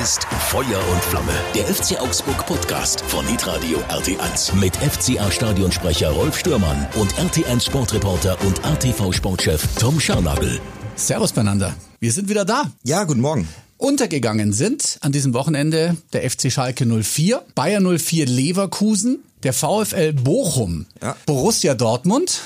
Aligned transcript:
ist 0.00 0.24
Feuer 0.48 0.80
und 0.92 1.02
Flamme. 1.02 1.32
Der 1.56 1.64
FC 1.64 2.00
Augsburg 2.00 2.46
Podcast 2.46 3.00
von 3.00 3.26
Nitradio 3.26 3.78
RT1 3.88 4.54
mit 4.54 4.76
FCA 4.76 5.28
Stadionsprecher 5.28 6.10
Rolf 6.10 6.38
Stürmann 6.38 6.86
und 6.94 7.12
RT1 7.14 7.64
Sportreporter 7.64 8.40
und 8.42 8.64
ATV 8.64 9.12
Sportchef 9.12 9.66
Tom 9.80 9.98
Scharnagel. 9.98 10.60
Servus 10.94 11.32
beieinander. 11.32 11.74
Wir 11.98 12.12
sind 12.12 12.28
wieder 12.28 12.44
da. 12.44 12.70
Ja, 12.84 13.02
guten 13.04 13.20
Morgen. 13.20 13.48
Untergegangen 13.76 14.52
sind 14.52 14.98
an 15.00 15.10
diesem 15.10 15.34
Wochenende 15.34 15.96
der 16.12 16.30
FC 16.30 16.52
Schalke 16.52 16.86
04, 16.86 17.42
Bayer 17.56 17.80
04 17.80 18.26
Leverkusen, 18.26 19.24
der 19.42 19.52
VfL 19.52 20.12
Bochum, 20.12 20.86
ja. 21.02 21.16
Borussia 21.26 21.74
Dortmund 21.74 22.40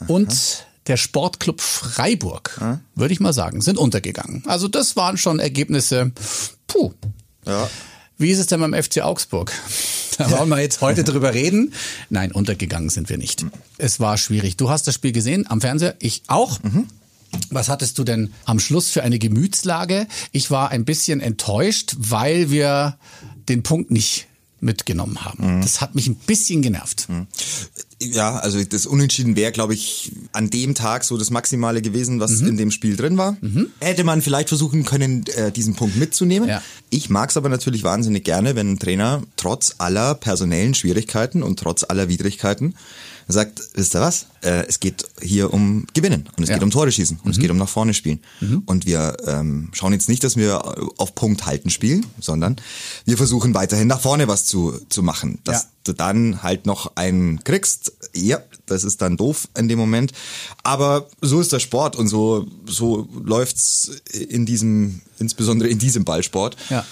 Aha. 0.00 0.06
und 0.08 0.65
der 0.86 0.96
Sportclub 0.96 1.60
Freiburg, 1.60 2.56
ja. 2.60 2.80
würde 2.94 3.12
ich 3.12 3.20
mal 3.20 3.32
sagen, 3.32 3.60
sind 3.60 3.78
untergegangen. 3.78 4.42
Also 4.46 4.68
das 4.68 4.96
waren 4.96 5.16
schon 5.16 5.38
Ergebnisse. 5.38 6.12
Puh. 6.66 6.92
Ja. 7.46 7.68
Wie 8.18 8.30
ist 8.30 8.38
es 8.38 8.46
denn 8.46 8.60
beim 8.60 8.74
FC 8.74 9.02
Augsburg? 9.02 9.52
Da 10.18 10.30
wollen 10.30 10.48
wir 10.48 10.60
jetzt 10.60 10.80
heute 10.80 11.04
drüber 11.04 11.34
reden. 11.34 11.74
Nein, 12.08 12.32
untergegangen 12.32 12.88
sind 12.88 13.10
wir 13.10 13.18
nicht. 13.18 13.44
Es 13.76 14.00
war 14.00 14.16
schwierig. 14.16 14.56
Du 14.56 14.70
hast 14.70 14.86
das 14.86 14.94
Spiel 14.94 15.12
gesehen 15.12 15.46
am 15.46 15.60
Fernseher, 15.60 15.94
ich 15.98 16.22
auch. 16.26 16.62
Mhm. 16.62 16.86
Was 17.50 17.68
hattest 17.68 17.98
du 17.98 18.04
denn 18.04 18.32
am 18.44 18.58
Schluss 18.58 18.88
für 18.88 19.02
eine 19.02 19.18
Gemütslage? 19.18 20.06
Ich 20.32 20.50
war 20.50 20.70
ein 20.70 20.86
bisschen 20.86 21.20
enttäuscht, 21.20 21.96
weil 21.98 22.50
wir 22.50 22.96
den 23.48 23.62
Punkt 23.62 23.90
nicht 23.90 24.26
mitgenommen 24.66 25.24
haben. 25.24 25.56
Mhm. 25.56 25.62
Das 25.62 25.80
hat 25.80 25.94
mich 25.94 26.06
ein 26.06 26.16
bisschen 26.16 26.60
genervt. 26.60 27.08
Mhm. 27.08 27.26
Ja, 27.98 28.36
also 28.36 28.62
das 28.62 28.84
Unentschieden 28.84 29.36
wäre, 29.36 29.52
glaube 29.52 29.72
ich, 29.72 30.12
an 30.32 30.50
dem 30.50 30.74
Tag 30.74 31.02
so 31.02 31.16
das 31.16 31.30
Maximale 31.30 31.80
gewesen, 31.80 32.20
was 32.20 32.42
mhm. 32.42 32.48
in 32.48 32.56
dem 32.58 32.70
Spiel 32.70 32.94
drin 32.94 33.16
war. 33.16 33.38
Mhm. 33.40 33.68
Hätte 33.80 34.04
man 34.04 34.20
vielleicht 34.20 34.48
versuchen 34.48 34.84
können, 34.84 35.24
äh, 35.28 35.50
diesen 35.50 35.74
Punkt 35.74 35.96
mitzunehmen. 35.96 36.46
Ja. 36.46 36.62
Ich 36.90 37.08
mag 37.08 37.30
es 37.30 37.38
aber 37.38 37.48
natürlich 37.48 37.84
wahnsinnig 37.84 38.24
gerne, 38.24 38.54
wenn 38.54 38.72
ein 38.72 38.78
Trainer 38.78 39.22
trotz 39.36 39.76
aller 39.78 40.14
personellen 40.14 40.74
Schwierigkeiten 40.74 41.42
und 41.42 41.58
trotz 41.58 41.84
aller 41.84 42.10
Widrigkeiten 42.10 42.74
sagt, 43.32 43.60
wisst 43.74 43.94
ihr 43.94 44.00
was? 44.00 44.26
Äh, 44.42 44.66
es 44.68 44.78
geht 44.78 45.04
hier 45.20 45.52
um 45.52 45.86
Gewinnen 45.94 46.28
und 46.36 46.44
es 46.44 46.48
ja. 46.48 46.56
geht 46.56 46.62
um 46.62 46.70
Tore 46.70 46.92
schießen 46.92 47.18
und 47.18 47.24
mhm. 47.24 47.30
es 47.32 47.38
geht 47.38 47.50
um 47.50 47.56
nach 47.56 47.68
vorne 47.68 47.92
spielen. 47.92 48.20
Mhm. 48.40 48.62
Und 48.66 48.86
wir 48.86 49.16
ähm, 49.26 49.70
schauen 49.72 49.92
jetzt 49.92 50.08
nicht, 50.08 50.22
dass 50.22 50.36
wir 50.36 50.62
auf 50.98 51.14
Punkt 51.14 51.44
halten 51.46 51.70
spielen, 51.70 52.06
sondern 52.20 52.56
wir 53.04 53.16
versuchen 53.16 53.54
weiterhin 53.54 53.88
nach 53.88 54.00
vorne 54.00 54.28
was 54.28 54.44
zu, 54.44 54.78
zu 54.88 55.02
machen. 55.02 55.40
Dass 55.44 55.62
ja. 55.62 55.68
du 55.84 55.92
dann 55.94 56.42
halt 56.42 56.66
noch 56.66 56.92
einen 56.94 57.42
kriegst, 57.42 57.92
ja, 58.14 58.40
das 58.66 58.84
ist 58.84 59.02
dann 59.02 59.16
doof 59.16 59.48
in 59.56 59.68
dem 59.68 59.78
Moment. 59.78 60.12
Aber 60.62 61.08
so 61.20 61.40
ist 61.40 61.52
der 61.52 61.60
Sport 61.60 61.96
und 61.96 62.08
so, 62.08 62.46
so 62.66 63.08
läuft's 63.24 63.90
in 64.12 64.46
diesem, 64.46 65.00
insbesondere 65.18 65.68
in 65.68 65.78
diesem 65.78 66.04
Ballsport. 66.04 66.56
Ja. 66.70 66.84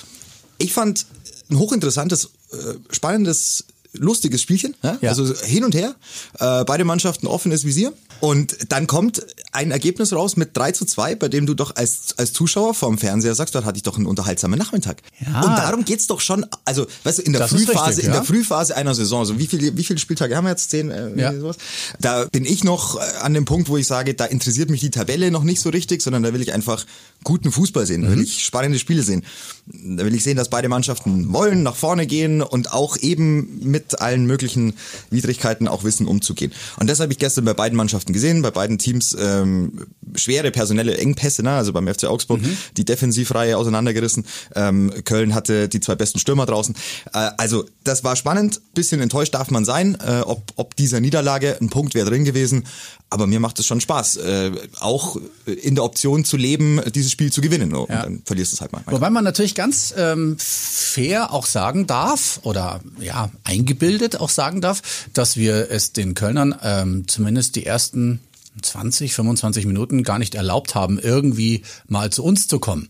Ich 0.59 0.73
fand 0.73 1.07
ein 1.51 1.59
hochinteressantes, 1.59 2.31
äh, 2.53 2.75
spannendes 2.91 3.65
lustiges 3.95 4.43
Spielchen, 4.43 4.75
ja? 4.83 4.99
Ja. 5.01 5.11
also 5.11 5.33
hin 5.45 5.65
und 5.65 5.75
her, 5.75 5.95
äh, 6.39 6.65
beide 6.65 6.85
Mannschaften 6.85 7.27
offenes 7.27 7.65
Visier 7.65 7.93
und 8.21 8.57
dann 8.71 8.87
kommt 8.87 9.25
ein 9.55 9.71
Ergebnis 9.71 10.13
raus 10.13 10.37
mit 10.37 10.57
3 10.57 10.73
zu 10.73 10.85
2, 10.85 11.15
bei 11.15 11.29
dem 11.29 11.47
du 11.47 11.55
doch 11.55 11.77
als, 11.77 12.19
als 12.19 12.33
Zuschauer 12.33 12.75
vorm 12.75 12.99
Fernseher 12.99 13.37
sagst, 13.37 13.55
dort 13.55 13.65
hatte 13.65 13.77
ich 13.77 13.85
doch 13.85 13.97
einen 13.97 14.07
unterhaltsamen 14.07 14.59
Nachmittag. 14.59 15.01
Ja. 15.25 15.43
Und 15.43 15.57
darum 15.57 15.85
geht's 15.85 16.09
doch 16.09 16.21
schon, 16.21 16.45
also 16.65 16.87
weißt 17.05 17.19
du, 17.19 17.23
in 17.23 17.33
der 17.33 17.43
das 17.43 17.51
Frühphase, 17.51 17.89
richtig, 17.89 18.05
ja. 18.05 18.11
in 18.11 18.13
der 18.15 18.25
Frühphase 18.25 18.77
einer 18.77 18.95
Saison, 18.95 19.21
also 19.21 19.39
wie 19.39 19.47
viele, 19.47 19.77
wie 19.77 19.85
viele 19.85 20.01
Spieltage 20.01 20.37
haben 20.37 20.45
wir 20.45 20.51
jetzt? 20.51 20.71
Zehn, 20.71 20.91
äh, 20.91 21.11
ja. 21.17 21.33
sowas? 21.33 21.57
Da 22.01 22.25
bin 22.25 22.45
ich 22.45 22.65
noch 22.65 22.97
äh, 22.97 23.01
an 23.23 23.33
dem 23.33 23.45
Punkt, 23.45 23.69
wo 23.69 23.77
ich 23.77 23.87
sage, 23.87 24.15
da 24.15 24.25
interessiert 24.25 24.71
mich 24.71 24.81
die 24.81 24.91
Tabelle 24.91 25.31
noch 25.31 25.45
nicht 25.45 25.61
so 25.61 25.71
richtig, 25.71 26.03
sondern 26.03 26.25
da 26.25 26.33
will 26.33 26.43
ich 26.43 26.53
einfach 26.53 26.85
guten 27.23 27.53
Fußball 27.53 27.87
sehen, 27.87 28.03
da 28.03 28.09
will 28.09 28.17
mhm. 28.17 28.25
ich 28.25 28.45
spannende 28.45 28.79
Spiele 28.79 29.03
sehen. 29.03 29.25
Da 29.67 30.05
will 30.05 30.15
ich 30.15 30.23
sehen, 30.25 30.37
dass 30.37 30.51
beide 30.51 30.69
Mannschaften 30.69 31.33
wollen, 31.33 31.63
nach 31.63 31.77
vorne 31.77 32.07
gehen 32.07 32.43
und 32.43 32.73
auch 32.73 32.97
eben 32.99 33.61
mit 33.63 34.01
allen 34.01 34.27
möglichen 34.27 34.75
Widrigkeiten 35.11 35.69
auch 35.69 35.85
wissen, 35.85 36.07
umzugehen. 36.07 36.53
Und 36.79 36.91
das 36.91 37.01
habe 37.01 37.13
ich 37.13 37.19
gestern 37.19 37.45
bei 37.45 37.55
beiden 37.55 37.77
Mannschaften 37.77 38.13
gesehen, 38.13 38.43
bei 38.43 38.51
beiden 38.51 38.79
Teams 38.79 39.15
ähm, 39.45 39.87
schwere 40.17 40.51
personelle 40.51 40.97
Engpässe, 40.97 41.43
ne? 41.43 41.53
also 41.53 41.73
beim 41.73 41.87
FC 41.87 42.05
Augsburg 42.05 42.43
mhm. 42.43 42.57
die 42.77 42.85
Defensivreihe 42.85 43.57
auseinandergerissen, 43.57 44.25
ähm, 44.55 44.93
Köln 45.05 45.35
hatte 45.35 45.69
die 45.69 45.81
zwei 45.81 45.95
besten 45.95 46.19
Stürmer 46.19 46.47
draußen. 46.47 46.75
Äh, 47.13 47.31
also 47.37 47.65
das 47.85 48.05
war 48.05 48.17
spannend, 48.17 48.61
bisschen 48.75 49.01
enttäuscht 49.01 49.35
darf 49.35 49.51
man 49.51 49.65
sein, 49.65 49.97
äh, 50.05 50.21
ob, 50.21 50.53
ob 50.57 50.77
dieser 50.77 51.01
Niederlage 51.01 51.57
ein 51.61 51.71
Punkt 51.71 51.95
wäre 51.95 52.09
drin 52.09 52.25
gewesen, 52.25 52.65
aber 53.11 53.27
mir 53.27 53.39
macht 53.39 53.59
es 53.61 53.67
schon 53.67 53.81
Spaß, 53.81 54.17
äh, 54.17 54.53
auch 54.81 55.17
in 55.47 55.77
der 55.77 55.85
Option 55.85 56.25
zu 56.25 56.37
leben, 56.37 56.81
dieses 56.95 57.13
Spiel 57.13 57.33
zu 57.33 57.41
gewinnen. 57.41 57.75
Und 57.75 57.89
ja. 57.89 58.03
dann 58.03 58.23
verlierst 58.25 58.53
du 58.53 58.57
es 58.57 58.61
halt 58.61 58.73
mal. 58.73 58.83
Wobei 58.87 59.11
man 59.11 59.23
natürlich 59.23 59.55
ganz 59.55 59.95
ähm, 59.97 60.37
fair 60.39 61.33
auch 61.33 61.47
sagen 61.47 61.87
darf 61.87 62.41
oder 62.43 62.81
ja 62.99 63.31
eingebildet 63.45 64.17
auch 64.17 64.31
sagen 64.31 64.61
darf, 64.61 64.83
dass 65.13 65.37
wir 65.37 65.71
es 65.71 65.93
den 65.93 66.15
Kölnern 66.15 66.55
ähm, 66.63 67.07
zumindest 67.07 67.55
die 67.57 67.67
ersten 67.67 68.21
20, 68.61 69.15
25 69.15 69.67
Minuten 69.67 70.03
gar 70.03 70.19
nicht 70.19 70.35
erlaubt 70.35 70.75
haben, 70.75 70.99
irgendwie 70.99 71.63
mal 71.87 72.11
zu 72.11 72.25
uns 72.25 72.47
zu 72.49 72.59
kommen. 72.59 72.89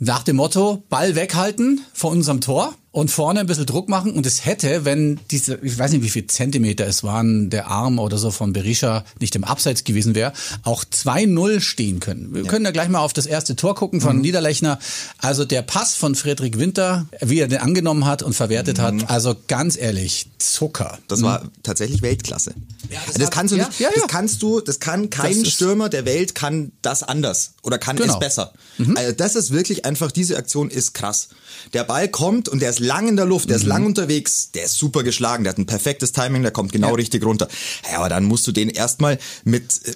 Nach 0.00 0.22
dem 0.22 0.36
Motto, 0.36 0.84
Ball 0.88 1.16
weghalten 1.16 1.80
vor 1.92 2.12
unserem 2.12 2.40
Tor 2.40 2.74
und 2.90 3.10
vorne 3.10 3.40
ein 3.40 3.46
bisschen 3.46 3.66
Druck 3.66 3.88
machen. 3.88 4.12
Und 4.12 4.26
es 4.26 4.44
hätte, 4.44 4.84
wenn 4.84 5.20
diese, 5.30 5.58
ich 5.62 5.78
weiß 5.78 5.92
nicht, 5.92 6.02
wie 6.02 6.08
viel 6.08 6.26
Zentimeter 6.26 6.86
es 6.86 7.04
waren, 7.04 7.50
der 7.50 7.68
Arm 7.68 7.98
oder 7.98 8.18
so 8.18 8.30
von 8.30 8.52
Berisha 8.52 9.04
nicht 9.20 9.36
im 9.36 9.44
Abseits 9.44 9.84
gewesen 9.84 10.14
wäre, 10.14 10.32
auch 10.64 10.84
2-0 10.84 11.60
stehen 11.60 12.00
können. 12.00 12.34
Wir 12.34 12.42
ja. 12.42 12.48
können 12.48 12.64
ja 12.64 12.70
gleich 12.70 12.88
mal 12.88 13.00
auf 13.00 13.12
das 13.12 13.26
erste 13.26 13.56
Tor 13.56 13.74
gucken 13.74 14.00
von 14.00 14.16
mhm. 14.16 14.22
Niederlechner. 14.22 14.78
Also 15.18 15.44
der 15.44 15.62
Pass 15.62 15.94
von 15.94 16.14
Friedrich 16.14 16.58
Winter, 16.58 17.06
wie 17.20 17.40
er 17.40 17.48
den 17.48 17.60
angenommen 17.60 18.04
hat 18.04 18.22
und 18.22 18.34
verwertet 18.34 18.78
mhm. 18.78 18.82
hat, 18.82 19.10
also 19.10 19.36
ganz 19.46 19.76
ehrlich, 19.76 20.30
Zucker. 20.38 20.98
Das 21.08 21.22
war 21.22 21.44
mhm. 21.44 21.50
tatsächlich 21.62 22.02
Weltklasse. 22.02 22.54
Ja, 22.90 23.00
das, 23.06 23.16
das 23.16 23.30
kannst 23.30 23.52
du 23.52 23.58
nicht, 23.58 23.80
ja, 23.80 23.90
das 23.94 24.06
kannst 24.08 24.42
du, 24.42 24.60
das 24.60 24.80
kann 24.80 25.10
kein 25.10 25.44
das 25.44 25.52
Stürmer 25.52 25.88
der 25.88 26.04
Welt 26.04 26.34
kann 26.34 26.72
das 26.80 27.02
anders 27.02 27.52
oder 27.62 27.78
kann 27.78 27.96
genau. 27.96 28.14
es 28.14 28.18
besser. 28.18 28.52
Mhm. 28.78 28.96
Also 28.96 29.12
das 29.12 29.36
ist 29.36 29.52
wirklich 29.52 29.84
einfach, 29.88 30.12
diese 30.12 30.36
Aktion 30.36 30.70
ist 30.70 30.94
krass. 30.94 31.28
Der 31.72 31.84
Ball 31.84 32.08
kommt 32.08 32.48
und 32.48 32.60
der 32.60 32.70
ist 32.70 32.78
lang 32.78 33.08
in 33.08 33.16
der 33.16 33.24
Luft, 33.24 33.48
der 33.48 33.56
ist 33.56 33.64
mhm. 33.64 33.68
lang 33.68 33.86
unterwegs, 33.86 34.50
der 34.52 34.64
ist 34.64 34.78
super 34.78 35.02
geschlagen, 35.02 35.44
der 35.44 35.52
hat 35.52 35.58
ein 35.58 35.66
perfektes 35.66 36.12
Timing, 36.12 36.42
der 36.42 36.52
kommt 36.52 36.72
genau 36.72 36.90
ja. 36.90 36.94
richtig 36.94 37.24
runter. 37.24 37.48
Ja, 37.90 37.98
aber 37.98 38.08
dann 38.08 38.24
musst 38.24 38.46
du 38.46 38.52
den 38.52 38.68
erstmal 38.68 39.18
mit 39.44 39.86
äh, 39.86 39.94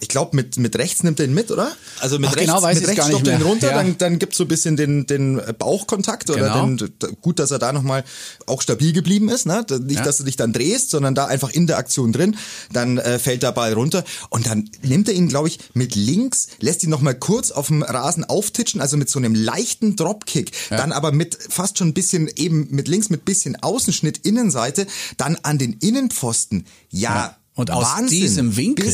ich 0.00 0.08
glaube, 0.08 0.34
mit, 0.36 0.56
mit 0.56 0.76
rechts 0.76 1.02
nimmt 1.02 1.20
er 1.20 1.26
ihn 1.26 1.34
mit, 1.34 1.50
oder? 1.50 1.70
Also 2.00 2.18
mit 2.18 2.30
Ach, 2.30 2.36
rechts, 2.36 2.46
genau, 2.46 2.62
weiß 2.62 2.80
mit 2.80 2.88
rechts 2.88 3.06
stoppt 3.06 3.26
er 3.26 3.36
ihn 3.36 3.42
runter, 3.42 3.68
ja. 3.68 3.74
dann, 3.74 3.98
dann 3.98 4.18
gibt's 4.18 4.36
so 4.36 4.44
ein 4.44 4.48
bisschen 4.48 4.76
den, 4.76 5.06
den 5.06 5.40
Bauchkontakt 5.58 6.30
oder 6.30 6.48
genau. 6.48 6.66
den, 6.66 6.90
gut, 7.20 7.38
dass 7.38 7.50
er 7.50 7.58
da 7.58 7.72
nochmal 7.72 8.04
auch 8.46 8.62
stabil 8.62 8.92
geblieben 8.92 9.28
ist, 9.28 9.46
ne? 9.46 9.64
Nicht, 9.82 9.98
ja. 9.98 10.04
dass 10.04 10.18
du 10.18 10.24
dich 10.24 10.36
dann 10.36 10.52
drehst, 10.52 10.90
sondern 10.90 11.14
da 11.14 11.26
einfach 11.26 11.50
in 11.50 11.66
der 11.66 11.78
Aktion 11.78 12.12
drin, 12.12 12.36
dann 12.72 12.98
äh, 12.98 13.18
fällt 13.18 13.42
der 13.42 13.52
Ball 13.52 13.72
runter 13.74 14.04
und 14.30 14.46
dann 14.46 14.70
nimmt 14.82 15.08
er 15.08 15.14
ihn, 15.14 15.28
glaube 15.28 15.48
ich, 15.48 15.58
mit 15.74 15.94
links, 15.94 16.48
lässt 16.60 16.82
ihn 16.82 16.90
nochmal 16.90 17.14
kurz 17.14 17.50
auf 17.50 17.66
dem 17.66 17.82
Rasen 17.82 18.24
auftitschen, 18.24 18.80
also 18.80 18.96
mit 18.96 19.10
so 19.10 19.18
einem 19.18 19.34
leichten 19.34 19.96
Dropkick, 19.96 20.52
ja. 20.70 20.78
dann 20.78 20.92
aber 20.92 21.12
mit 21.12 21.36
fast 21.48 21.78
schon 21.78 21.88
ein 21.88 21.94
bisschen 21.94 22.30
eben 22.36 22.68
mit 22.70 22.88
links 22.88 23.10
mit 23.10 23.24
bisschen 23.24 23.62
Außenschnitt 23.62 24.18
Innenseite, 24.18 24.86
dann 25.16 25.36
an 25.42 25.58
den 25.58 25.74
Innenpfosten. 25.74 26.66
ja 26.90 27.36
und 27.56 27.70
aus 27.70 27.84
Wahnsinn, 27.84 28.20
diesem 28.20 28.56
Winkel. 28.56 28.92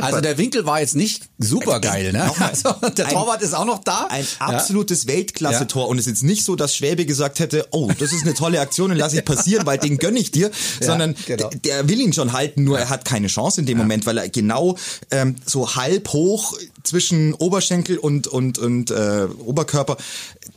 Also 0.00 0.20
der 0.22 0.38
Winkel 0.38 0.64
war 0.64 0.80
jetzt 0.80 0.96
nicht 0.96 1.28
super 1.38 1.78
geil, 1.78 2.12
ne? 2.12 2.30
Also 2.40 2.72
der 2.96 3.06
ein, 3.06 3.12
Torwart 3.12 3.42
ist 3.42 3.54
auch 3.54 3.66
noch 3.66 3.84
da. 3.84 4.06
Ein 4.08 4.26
absolutes 4.38 5.04
ja. 5.04 5.12
Weltklasse-Tor. 5.12 5.88
Und 5.88 5.98
es 5.98 6.06
ist 6.06 6.12
jetzt 6.12 6.22
nicht 6.22 6.42
so, 6.42 6.56
dass 6.56 6.74
Schwäbe 6.74 7.04
gesagt 7.04 7.38
hätte, 7.38 7.66
oh, 7.70 7.90
das 7.98 8.12
ist 8.12 8.22
eine 8.22 8.32
tolle 8.32 8.60
Aktion 8.60 8.90
und 8.90 8.96
lass 8.96 9.12
ich 9.12 9.24
passieren, 9.24 9.66
weil 9.66 9.76
den 9.76 9.98
gönn 9.98 10.16
ich 10.16 10.30
dir. 10.30 10.50
Ja, 10.80 10.86
sondern 10.86 11.14
genau. 11.26 11.50
der 11.64 11.88
will 11.88 12.00
ihn 12.00 12.12
schon 12.12 12.32
halten, 12.32 12.62
nur 12.62 12.78
er 12.78 12.88
hat 12.88 13.04
keine 13.04 13.26
Chance 13.26 13.60
in 13.60 13.66
dem 13.66 13.78
Moment, 13.78 14.06
weil 14.06 14.18
er 14.18 14.28
genau 14.28 14.76
ähm, 15.10 15.36
so 15.44 15.74
halb 15.76 16.08
hoch 16.12 16.56
zwischen 16.82 17.34
Oberschenkel 17.34 17.98
und, 17.98 18.26
und, 18.26 18.58
und 18.58 18.90
äh, 18.90 19.26
Oberkörper 19.44 19.96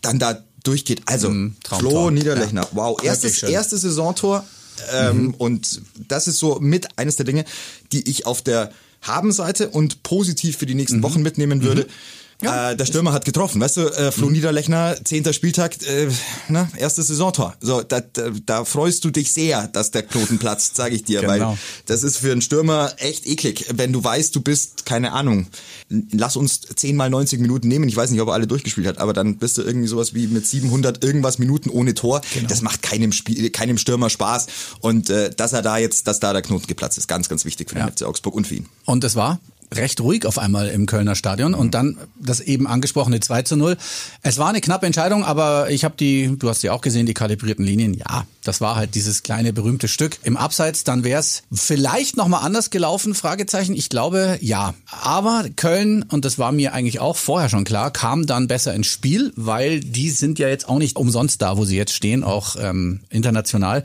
dann 0.01 0.19
da 0.19 0.43
durchgeht. 0.63 1.03
Also, 1.05 1.29
mhm, 1.29 1.55
Flo 1.65 2.09
Niederlechner, 2.09 2.67
wow, 2.71 3.01
erstes, 3.01 3.41
erstes 3.43 3.81
Saisontor 3.81 4.45
ähm, 4.93 5.23
mhm. 5.23 5.33
Und 5.35 5.81
das 6.07 6.27
ist 6.27 6.39
so 6.39 6.59
mit 6.59 6.97
eines 6.97 7.15
der 7.15 7.25
Dinge, 7.25 7.45
die 7.91 8.09
ich 8.09 8.25
auf 8.25 8.41
der 8.41 8.71
Habenseite 9.01 9.69
und 9.69 10.03
positiv 10.03 10.57
für 10.57 10.65
die 10.65 10.75
nächsten 10.75 10.97
mhm. 10.97 11.03
Wochen 11.03 11.21
mitnehmen 11.21 11.63
würde. 11.63 11.83
Mhm. 11.83 11.87
Ja. 12.41 12.71
Äh, 12.71 12.75
der 12.75 12.85
Stürmer 12.85 13.13
hat 13.13 13.25
getroffen, 13.25 13.61
weißt 13.61 13.77
du, 13.77 13.81
äh, 13.87 14.11
Flo 14.11 14.27
mhm. 14.27 14.33
Niederlechner, 14.33 14.95
zehnter 15.03 15.33
Spieltag, 15.33 15.81
äh, 15.83 16.07
ne, 16.47 16.69
erstes 16.77 17.07
Saisontor. 17.07 17.55
So, 17.61 17.81
da, 17.81 18.01
da, 18.01 18.29
da 18.45 18.65
freust 18.65 19.03
du 19.05 19.11
dich 19.11 19.31
sehr, 19.31 19.67
dass 19.67 19.91
der 19.91 20.03
Knoten 20.03 20.39
platzt, 20.39 20.75
sage 20.75 20.95
ich 20.95 21.03
dir, 21.03 21.21
genau. 21.21 21.51
weil 21.51 21.57
das 21.85 22.03
ist 22.03 22.17
für 22.17 22.31
einen 22.31 22.41
Stürmer 22.41 22.93
echt 22.97 23.27
eklig, 23.27 23.65
wenn 23.73 23.93
du 23.93 24.03
weißt, 24.03 24.35
du 24.35 24.41
bist, 24.41 24.85
keine 24.85 25.11
Ahnung, 25.11 25.47
lass 26.11 26.35
uns 26.35 26.61
zehnmal 26.75 27.09
90 27.09 27.39
Minuten 27.39 27.67
nehmen, 27.67 27.87
ich 27.87 27.95
weiß 27.95 28.09
nicht, 28.11 28.21
ob 28.21 28.29
er 28.29 28.33
alle 28.33 28.47
durchgespielt 28.47 28.87
hat, 28.87 28.97
aber 28.97 29.13
dann 29.13 29.37
bist 29.37 29.57
du 29.57 29.61
irgendwie 29.61 29.87
sowas 29.87 30.13
wie 30.13 30.27
mit 30.27 30.45
700 30.45 31.03
irgendwas 31.03 31.37
Minuten 31.37 31.69
ohne 31.69 31.93
Tor. 31.93 32.21
Genau. 32.33 32.47
Das 32.47 32.61
macht 32.61 32.81
keinem 32.81 33.11
Spiel, 33.11 33.49
keinem 33.49 33.77
Stürmer 33.77 34.09
Spaß 34.09 34.47
und 34.79 35.09
äh, 35.09 35.29
dass 35.29 35.53
er 35.53 35.61
da 35.61 35.77
jetzt, 35.77 36.07
dass 36.07 36.19
da 36.19 36.33
der 36.33 36.41
Knoten 36.41 36.67
geplatzt 36.67 36.97
ist, 36.97 37.07
ganz, 37.07 37.29
ganz 37.29 37.45
wichtig 37.45 37.69
für 37.69 37.75
den 37.75 37.85
ja. 37.85 37.91
FC 37.91 38.03
Augsburg 38.03 38.35
und 38.35 38.47
für 38.47 38.55
ihn. 38.55 38.67
Und 38.85 39.03
das 39.03 39.15
war 39.15 39.39
recht 39.73 40.01
ruhig 40.01 40.25
auf 40.25 40.37
einmal 40.37 40.67
im 40.67 40.85
Kölner 40.85 41.15
Stadion 41.15 41.53
und 41.53 41.73
dann 41.73 41.97
das 42.19 42.39
eben 42.41 42.67
angesprochene 42.67 43.19
2 43.19 43.43
zu 43.43 43.55
0. 43.55 43.77
Es 44.21 44.37
war 44.37 44.49
eine 44.49 44.61
knappe 44.61 44.85
Entscheidung, 44.85 45.23
aber 45.23 45.69
ich 45.69 45.83
habe 45.83 45.95
die, 45.97 46.35
du 46.37 46.49
hast 46.49 46.61
ja 46.63 46.73
auch 46.73 46.81
gesehen, 46.81 47.05
die 47.05 47.13
kalibrierten 47.13 47.65
Linien. 47.65 47.93
Ja, 47.93 48.25
das 48.43 48.61
war 48.61 48.75
halt 48.75 48.95
dieses 48.95 49.23
kleine 49.23 49.53
berühmte 49.53 49.87
Stück 49.87 50.17
im 50.23 50.37
Abseits. 50.37 50.83
Dann 50.83 51.03
wäre 51.03 51.19
es 51.19 51.43
vielleicht 51.51 52.17
nochmal 52.17 52.43
anders 52.43 52.69
gelaufen, 52.69 53.13
Fragezeichen. 53.13 53.75
Ich 53.75 53.89
glaube, 53.89 54.37
ja. 54.41 54.73
Aber 54.89 55.45
Köln, 55.55 56.03
und 56.03 56.25
das 56.25 56.39
war 56.39 56.51
mir 56.51 56.73
eigentlich 56.73 56.99
auch 56.99 57.17
vorher 57.17 57.49
schon 57.49 57.63
klar, 57.63 57.91
kam 57.91 58.25
dann 58.25 58.47
besser 58.47 58.73
ins 58.73 58.87
Spiel, 58.87 59.31
weil 59.35 59.79
die 59.79 60.09
sind 60.09 60.39
ja 60.39 60.47
jetzt 60.47 60.67
auch 60.67 60.77
nicht 60.77 60.97
umsonst 60.97 61.41
da, 61.41 61.57
wo 61.57 61.65
sie 61.65 61.77
jetzt 61.77 61.93
stehen, 61.93 62.23
auch 62.23 62.55
ähm, 62.59 63.01
international. 63.09 63.83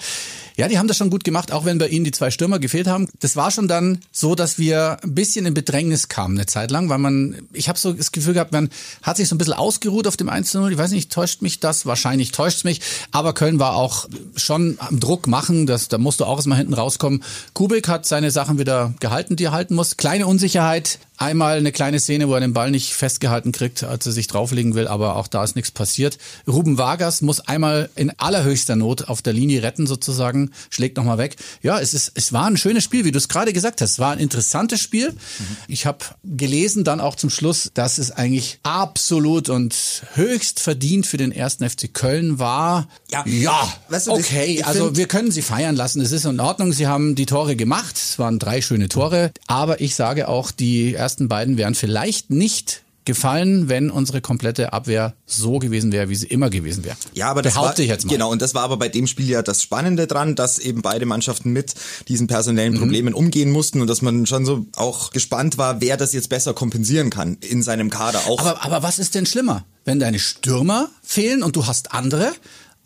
Ja, 0.56 0.68
die 0.68 0.78
haben 0.78 0.88
das 0.88 0.96
schon 0.96 1.10
gut 1.10 1.22
gemacht, 1.22 1.52
auch 1.52 1.66
wenn 1.66 1.76
bei 1.76 1.88
ihnen 1.88 2.06
die 2.06 2.12
zwei 2.12 2.30
Stürmer 2.30 2.58
gefehlt 2.58 2.86
haben. 2.86 3.08
Das 3.20 3.36
war 3.36 3.50
schon 3.50 3.68
dann 3.68 3.98
so, 4.10 4.34
dass 4.34 4.58
wir 4.58 4.96
ein 5.02 5.14
bisschen 5.14 5.44
in 5.44 5.52
Bedrängnis 5.52 6.08
kamen 6.08 6.38
eine 6.38 6.46
Zeit 6.46 6.70
lang, 6.70 6.88
weil 6.88 6.98
man, 6.98 7.36
ich 7.52 7.68
habe 7.68 7.78
so 7.78 7.92
das 7.92 8.10
Gefühl 8.10 8.32
gehabt, 8.32 8.52
man 8.52 8.70
hat 9.02 9.18
sich 9.18 9.28
so 9.28 9.34
ein 9.34 9.38
bisschen 9.38 9.52
ausgeruht 9.52 10.06
auf 10.06 10.16
dem 10.16 10.30
1-0. 10.30 10.70
Ich 10.70 10.78
weiß 10.78 10.92
nicht, 10.92 11.12
täuscht 11.12 11.42
mich 11.42 11.60
das? 11.60 11.84
Wahrscheinlich 11.84 12.32
täuscht 12.32 12.64
mich. 12.64 12.80
Aber 13.10 13.34
Köln 13.34 13.58
war 13.58 13.76
auch 13.76 14.08
schon 14.46 14.78
Druck 14.92 15.26
machen, 15.26 15.66
das, 15.66 15.88
da 15.88 15.98
musst 15.98 16.20
du 16.20 16.24
auch 16.24 16.36
erstmal 16.36 16.58
hinten 16.58 16.74
rauskommen. 16.74 17.22
Kubik 17.52 17.88
hat 17.88 18.06
seine 18.06 18.30
Sachen 18.30 18.58
wieder 18.58 18.94
gehalten, 19.00 19.36
die 19.36 19.44
er 19.44 19.52
halten 19.52 19.74
muss. 19.74 19.96
Kleine 19.96 20.26
Unsicherheit, 20.26 20.98
Einmal 21.18 21.56
eine 21.56 21.72
kleine 21.72 21.98
Szene, 21.98 22.28
wo 22.28 22.34
er 22.34 22.40
den 22.40 22.52
Ball 22.52 22.70
nicht 22.70 22.92
festgehalten 22.92 23.52
kriegt, 23.52 23.84
als 23.84 24.04
er 24.04 24.12
sich 24.12 24.26
drauflegen 24.26 24.74
will, 24.74 24.86
aber 24.86 25.16
auch 25.16 25.28
da 25.28 25.42
ist 25.44 25.56
nichts 25.56 25.70
passiert. 25.70 26.18
Ruben 26.46 26.76
Vargas 26.76 27.22
muss 27.22 27.40
einmal 27.40 27.88
in 27.94 28.12
allerhöchster 28.18 28.76
Not 28.76 29.08
auf 29.08 29.22
der 29.22 29.32
Linie 29.32 29.62
retten 29.62 29.86
sozusagen, 29.86 30.50
schlägt 30.68 30.96
nochmal 30.96 31.18
weg. 31.18 31.36
Ja, 31.62 31.78
es 31.78 31.94
ist, 31.94 32.12
es 32.14 32.32
war 32.32 32.46
ein 32.46 32.58
schönes 32.58 32.84
Spiel, 32.84 33.04
wie 33.04 33.12
du 33.12 33.18
es 33.18 33.28
gerade 33.28 33.52
gesagt 33.52 33.80
hast. 33.80 33.92
Es 33.92 33.98
war 33.98 34.12
ein 34.12 34.18
interessantes 34.18 34.80
Spiel. 34.80 35.12
Mhm. 35.12 35.56
Ich 35.68 35.86
habe 35.86 36.04
gelesen 36.24 36.84
dann 36.84 37.00
auch 37.00 37.14
zum 37.14 37.30
Schluss, 37.30 37.70
dass 37.72 37.96
es 37.96 38.10
eigentlich 38.10 38.58
absolut 38.62 39.48
und 39.48 39.74
höchst 40.14 40.60
verdient 40.60 41.06
für 41.06 41.16
den 41.16 41.32
ersten 41.32 41.68
FC 41.68 41.92
Köln 41.92 42.38
war. 42.38 42.88
Ja, 43.10 43.24
ja 43.26 43.72
weißt 43.88 44.08
du, 44.08 44.12
okay, 44.12 44.62
also 44.64 44.96
wir 44.96 45.08
können 45.08 45.30
sie 45.30 45.42
feiern 45.42 45.76
lassen. 45.76 46.00
Es 46.00 46.12
ist 46.12 46.26
in 46.26 46.40
Ordnung. 46.40 46.72
Sie 46.72 46.86
haben 46.86 47.14
die 47.14 47.26
Tore 47.26 47.56
gemacht. 47.56 47.96
Es 47.96 48.18
waren 48.18 48.38
drei 48.38 48.60
schöne 48.60 48.88
Tore. 48.88 49.30
Aber 49.46 49.80
ich 49.80 49.94
sage 49.94 50.28
auch, 50.28 50.50
die 50.50 50.92
ersten 51.06 51.28
beiden 51.28 51.56
wären 51.56 51.76
vielleicht 51.76 52.30
nicht 52.30 52.82
gefallen, 53.04 53.68
wenn 53.68 53.90
unsere 53.90 54.20
komplette 54.20 54.72
Abwehr 54.72 55.14
so 55.24 55.60
gewesen 55.60 55.92
wäre, 55.92 56.08
wie 56.08 56.16
sie 56.16 56.26
immer 56.26 56.50
gewesen 56.50 56.82
wäre. 56.82 56.96
Ja, 57.14 57.30
aber 57.30 57.42
das 57.42 57.54
Behaupte 57.54 57.78
war, 57.78 57.84
ich 57.84 57.88
jetzt 57.88 58.06
mal. 58.06 58.12
Genau, 58.12 58.32
und 58.32 58.42
das 58.42 58.56
war 58.56 58.64
aber 58.64 58.76
bei 58.76 58.88
dem 58.88 59.06
Spiel 59.06 59.28
ja 59.28 59.42
das 59.42 59.62
Spannende 59.62 60.08
dran, 60.08 60.34
dass 60.34 60.58
eben 60.58 60.82
beide 60.82 61.06
Mannschaften 61.06 61.52
mit 61.52 61.74
diesen 62.08 62.26
personellen 62.26 62.74
mhm. 62.74 62.78
Problemen 62.80 63.10
mhm. 63.10 63.14
umgehen 63.14 63.52
mussten 63.52 63.80
und 63.80 63.86
dass 63.86 64.02
man 64.02 64.26
schon 64.26 64.44
so 64.44 64.66
auch 64.74 65.12
gespannt 65.12 65.58
war, 65.58 65.80
wer 65.80 65.96
das 65.96 66.12
jetzt 66.12 66.28
besser 66.28 66.54
kompensieren 66.54 67.10
kann 67.10 67.36
in 67.40 67.62
seinem 67.62 67.90
Kader 67.90 68.26
auch. 68.26 68.40
Aber, 68.40 68.64
aber 68.64 68.82
was 68.82 68.98
ist 68.98 69.14
denn 69.14 69.24
schlimmer? 69.24 69.64
Wenn 69.84 70.00
deine 70.00 70.18
Stürmer 70.18 70.88
fehlen 71.04 71.44
und 71.44 71.54
du 71.54 71.68
hast 71.68 71.92
andere 71.92 72.32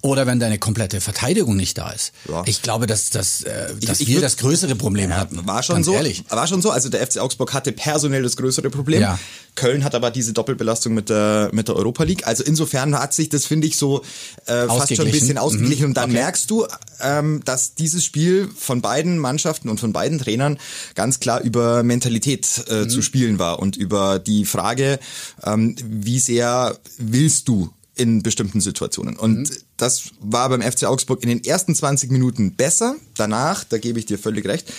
oder 0.02 0.26
wenn 0.26 0.40
deine 0.40 0.58
komplette 0.58 1.00
Verteidigung 1.00 1.56
nicht 1.56 1.76
da 1.76 1.90
ist. 1.90 2.12
Ja. 2.28 2.42
Ich 2.46 2.62
glaube, 2.62 2.86
dass, 2.86 3.10
dass, 3.10 3.42
äh, 3.42 3.74
dass 3.82 4.00
ich, 4.00 4.08
ich 4.08 4.14
wir 4.14 4.20
das 4.22 4.38
größere 4.38 4.74
Problem 4.74 5.10
ja, 5.10 5.16
hatten. 5.16 5.46
War 5.46 5.62
schon 5.62 5.84
so. 5.84 5.92
Ehrlich. 5.92 6.24
War 6.30 6.46
schon 6.46 6.62
so. 6.62 6.70
Also 6.70 6.88
der 6.88 7.06
FC 7.06 7.18
Augsburg 7.18 7.52
hatte 7.52 7.72
personell 7.72 8.22
das 8.22 8.36
größere 8.36 8.70
Problem. 8.70 9.02
Ja. 9.02 9.18
Köln 9.56 9.84
hat 9.84 9.94
aber 9.94 10.10
diese 10.10 10.32
Doppelbelastung 10.32 10.94
mit 10.94 11.10
der, 11.10 11.50
mit 11.52 11.68
der 11.68 11.76
Europa 11.76 12.04
League. 12.04 12.26
Also 12.26 12.42
insofern 12.42 12.98
hat 12.98 13.12
sich 13.12 13.28
das, 13.28 13.44
finde 13.44 13.66
ich, 13.66 13.76
so 13.76 14.02
äh, 14.46 14.66
fast 14.66 14.94
schon 14.96 15.06
ein 15.06 15.12
bisschen 15.12 15.36
ausgeglichen. 15.36 15.82
Mhm. 15.82 15.90
Und 15.90 15.96
dann 15.96 16.10
okay. 16.10 16.20
merkst 16.20 16.50
du, 16.50 16.66
ähm, 17.02 17.42
dass 17.44 17.74
dieses 17.74 18.02
Spiel 18.02 18.48
von 18.56 18.80
beiden 18.80 19.18
Mannschaften 19.18 19.68
und 19.68 19.80
von 19.80 19.92
beiden 19.92 20.18
Trainern 20.18 20.58
ganz 20.94 21.20
klar 21.20 21.42
über 21.42 21.82
Mentalität 21.82 22.64
äh, 22.68 22.84
mhm. 22.84 22.90
zu 22.90 23.02
spielen 23.02 23.38
war 23.38 23.58
und 23.58 23.76
über 23.76 24.18
die 24.18 24.46
Frage, 24.46 24.98
ähm, 25.44 25.76
wie 25.84 26.20
sehr 26.20 26.78
willst 26.96 27.48
du 27.48 27.70
in 28.00 28.22
bestimmten 28.22 28.60
Situationen. 28.60 29.16
Und 29.16 29.50
mhm. 29.50 29.56
das 29.76 30.10
war 30.20 30.48
beim 30.48 30.62
FC 30.62 30.84
Augsburg 30.84 31.22
in 31.22 31.28
den 31.28 31.44
ersten 31.44 31.74
20 31.74 32.10
Minuten 32.10 32.54
besser. 32.54 32.96
Danach, 33.16 33.64
da 33.64 33.78
gebe 33.78 33.98
ich 33.98 34.06
dir 34.06 34.18
völlig 34.18 34.46
recht, 34.46 34.72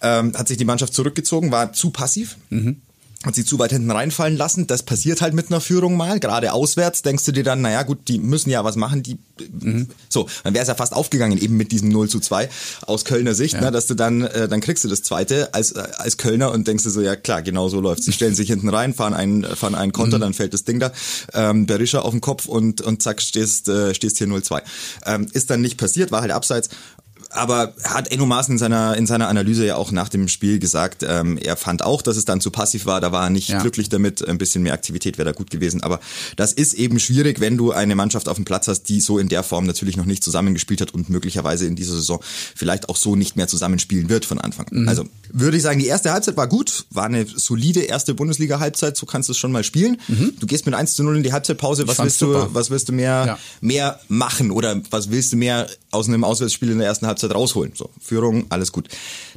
ähm, 0.00 0.32
hat 0.36 0.48
sich 0.48 0.56
die 0.56 0.64
Mannschaft 0.64 0.94
zurückgezogen, 0.94 1.50
war 1.50 1.72
zu 1.72 1.90
passiv. 1.90 2.36
Mhm 2.50 2.82
hat 3.24 3.34
sie 3.34 3.44
zu 3.44 3.58
weit 3.58 3.70
hinten 3.70 3.90
reinfallen 3.90 4.36
lassen. 4.36 4.66
Das 4.66 4.82
passiert 4.82 5.20
halt 5.20 5.34
mit 5.34 5.48
einer 5.48 5.60
Führung 5.60 5.94
mal. 5.94 6.20
Gerade 6.20 6.54
auswärts 6.54 7.02
denkst 7.02 7.24
du 7.26 7.32
dir 7.32 7.44
dann, 7.44 7.60
naja 7.60 7.82
gut, 7.82 8.08
die 8.08 8.18
müssen 8.18 8.48
ja 8.48 8.64
was 8.64 8.76
machen. 8.76 9.02
Die 9.02 9.18
mhm. 9.60 9.88
So, 10.08 10.26
dann 10.42 10.54
wäre 10.54 10.62
es 10.62 10.68
ja 10.68 10.74
fast 10.74 10.94
aufgegangen, 10.94 11.36
eben 11.36 11.58
mit 11.58 11.70
diesem 11.70 11.90
0 11.90 12.08
zu 12.08 12.20
2 12.20 12.48
aus 12.86 13.04
Kölner 13.04 13.34
Sicht, 13.34 13.54
ja. 13.54 13.60
ne, 13.60 13.70
dass 13.70 13.86
du 13.86 13.94
dann, 13.94 14.22
äh, 14.22 14.48
dann 14.48 14.62
kriegst 14.62 14.84
du 14.84 14.88
das 14.88 15.02
zweite 15.02 15.52
als, 15.52 15.72
äh, 15.72 15.86
als 15.98 16.16
Kölner 16.16 16.50
und 16.50 16.66
denkst 16.66 16.84
du 16.84 16.90
so, 16.90 17.02
ja 17.02 17.14
klar, 17.14 17.42
genau 17.42 17.68
so 17.68 17.80
läuft 17.80 18.04
Sie 18.04 18.12
stellen 18.12 18.34
sich 18.34 18.48
hinten 18.48 18.70
rein, 18.70 18.94
fahren 18.94 19.12
einen, 19.12 19.44
fahren 19.44 19.74
einen 19.74 19.92
Konter, 19.92 20.16
mhm. 20.16 20.22
dann 20.22 20.34
fällt 20.34 20.54
das 20.54 20.64
Ding 20.64 20.80
da, 20.80 20.90
ähm, 21.34 21.66
Berisha 21.66 22.00
auf 22.00 22.12
den 22.12 22.22
Kopf 22.22 22.46
und, 22.46 22.80
und 22.80 23.02
zack, 23.02 23.20
stehst, 23.20 23.68
äh, 23.68 23.94
stehst 23.94 24.16
hier 24.16 24.28
0-2. 24.28 24.62
Ähm, 25.04 25.26
ist 25.32 25.50
dann 25.50 25.60
nicht 25.60 25.76
passiert, 25.76 26.10
war 26.10 26.22
halt 26.22 26.32
abseits 26.32 26.70
aber 27.30 27.74
hat 27.84 28.10
Enno 28.10 28.26
Maaßen 28.26 28.54
in 28.54 28.58
seiner, 28.58 28.96
in 28.96 29.06
seiner 29.06 29.28
Analyse 29.28 29.64
ja 29.64 29.76
auch 29.76 29.92
nach 29.92 30.08
dem 30.08 30.28
Spiel 30.28 30.58
gesagt, 30.58 31.04
ähm, 31.06 31.38
er 31.38 31.56
fand 31.56 31.84
auch, 31.84 32.02
dass 32.02 32.16
es 32.16 32.24
dann 32.24 32.40
zu 32.40 32.50
passiv 32.50 32.86
war, 32.86 33.00
da 33.00 33.12
war 33.12 33.24
er 33.24 33.30
nicht 33.30 33.48
ja. 33.48 33.60
glücklich 33.60 33.88
damit, 33.88 34.26
ein 34.26 34.38
bisschen 34.38 34.62
mehr 34.62 34.72
Aktivität 34.72 35.16
wäre 35.16 35.26
da 35.26 35.32
gut 35.32 35.50
gewesen, 35.50 35.82
aber 35.82 36.00
das 36.36 36.52
ist 36.52 36.74
eben 36.74 36.98
schwierig, 36.98 37.40
wenn 37.40 37.56
du 37.56 37.72
eine 37.72 37.94
Mannschaft 37.94 38.28
auf 38.28 38.36
dem 38.36 38.44
Platz 38.44 38.68
hast, 38.68 38.84
die 38.84 39.00
so 39.00 39.18
in 39.18 39.28
der 39.28 39.42
Form 39.42 39.64
natürlich 39.64 39.96
noch 39.96 40.06
nicht 40.06 40.24
zusammengespielt 40.24 40.80
hat 40.80 40.92
und 40.92 41.08
möglicherweise 41.08 41.66
in 41.66 41.76
dieser 41.76 41.94
Saison 41.94 42.20
vielleicht 42.54 42.88
auch 42.88 42.96
so 42.96 43.16
nicht 43.16 43.36
mehr 43.36 43.48
zusammenspielen 43.48 44.08
wird 44.08 44.24
von 44.24 44.40
Anfang 44.40 44.68
an. 44.68 44.82
Mhm. 44.82 44.88
Also 44.88 45.04
würde 45.32 45.56
ich 45.56 45.62
sagen, 45.62 45.78
die 45.78 45.86
erste 45.86 46.12
Halbzeit 46.12 46.36
war 46.36 46.48
gut, 46.48 46.86
war 46.90 47.04
eine 47.04 47.26
solide 47.26 47.82
erste 47.82 48.14
Bundesliga-Halbzeit, 48.14 48.96
so 48.96 49.06
kannst 49.06 49.28
du 49.28 49.32
es 49.32 49.38
schon 49.38 49.52
mal 49.52 49.64
spielen. 49.64 50.00
Mhm. 50.08 50.34
Du 50.40 50.46
gehst 50.46 50.66
mit 50.66 50.74
1 50.74 50.96
zu 50.96 51.04
0 51.04 51.18
in 51.18 51.22
die 51.22 51.32
Halbzeitpause, 51.32 51.86
was 51.86 51.98
willst 51.98 52.20
du, 52.22 52.48
was 52.54 52.70
willst 52.70 52.88
du 52.88 52.92
mehr, 52.92 53.24
ja. 53.26 53.38
mehr 53.60 54.00
machen 54.08 54.50
oder 54.50 54.80
was 54.90 55.10
willst 55.10 55.32
du 55.32 55.36
mehr 55.36 55.68
aus 55.90 56.08
einem 56.08 56.24
Auswärtsspiel 56.24 56.70
in 56.70 56.78
der 56.78 56.88
ersten 56.88 57.06
Halbzeit 57.06 57.34
rausholen. 57.34 57.72
So, 57.74 57.90
Führung, 58.00 58.46
alles 58.48 58.72
gut. 58.72 58.88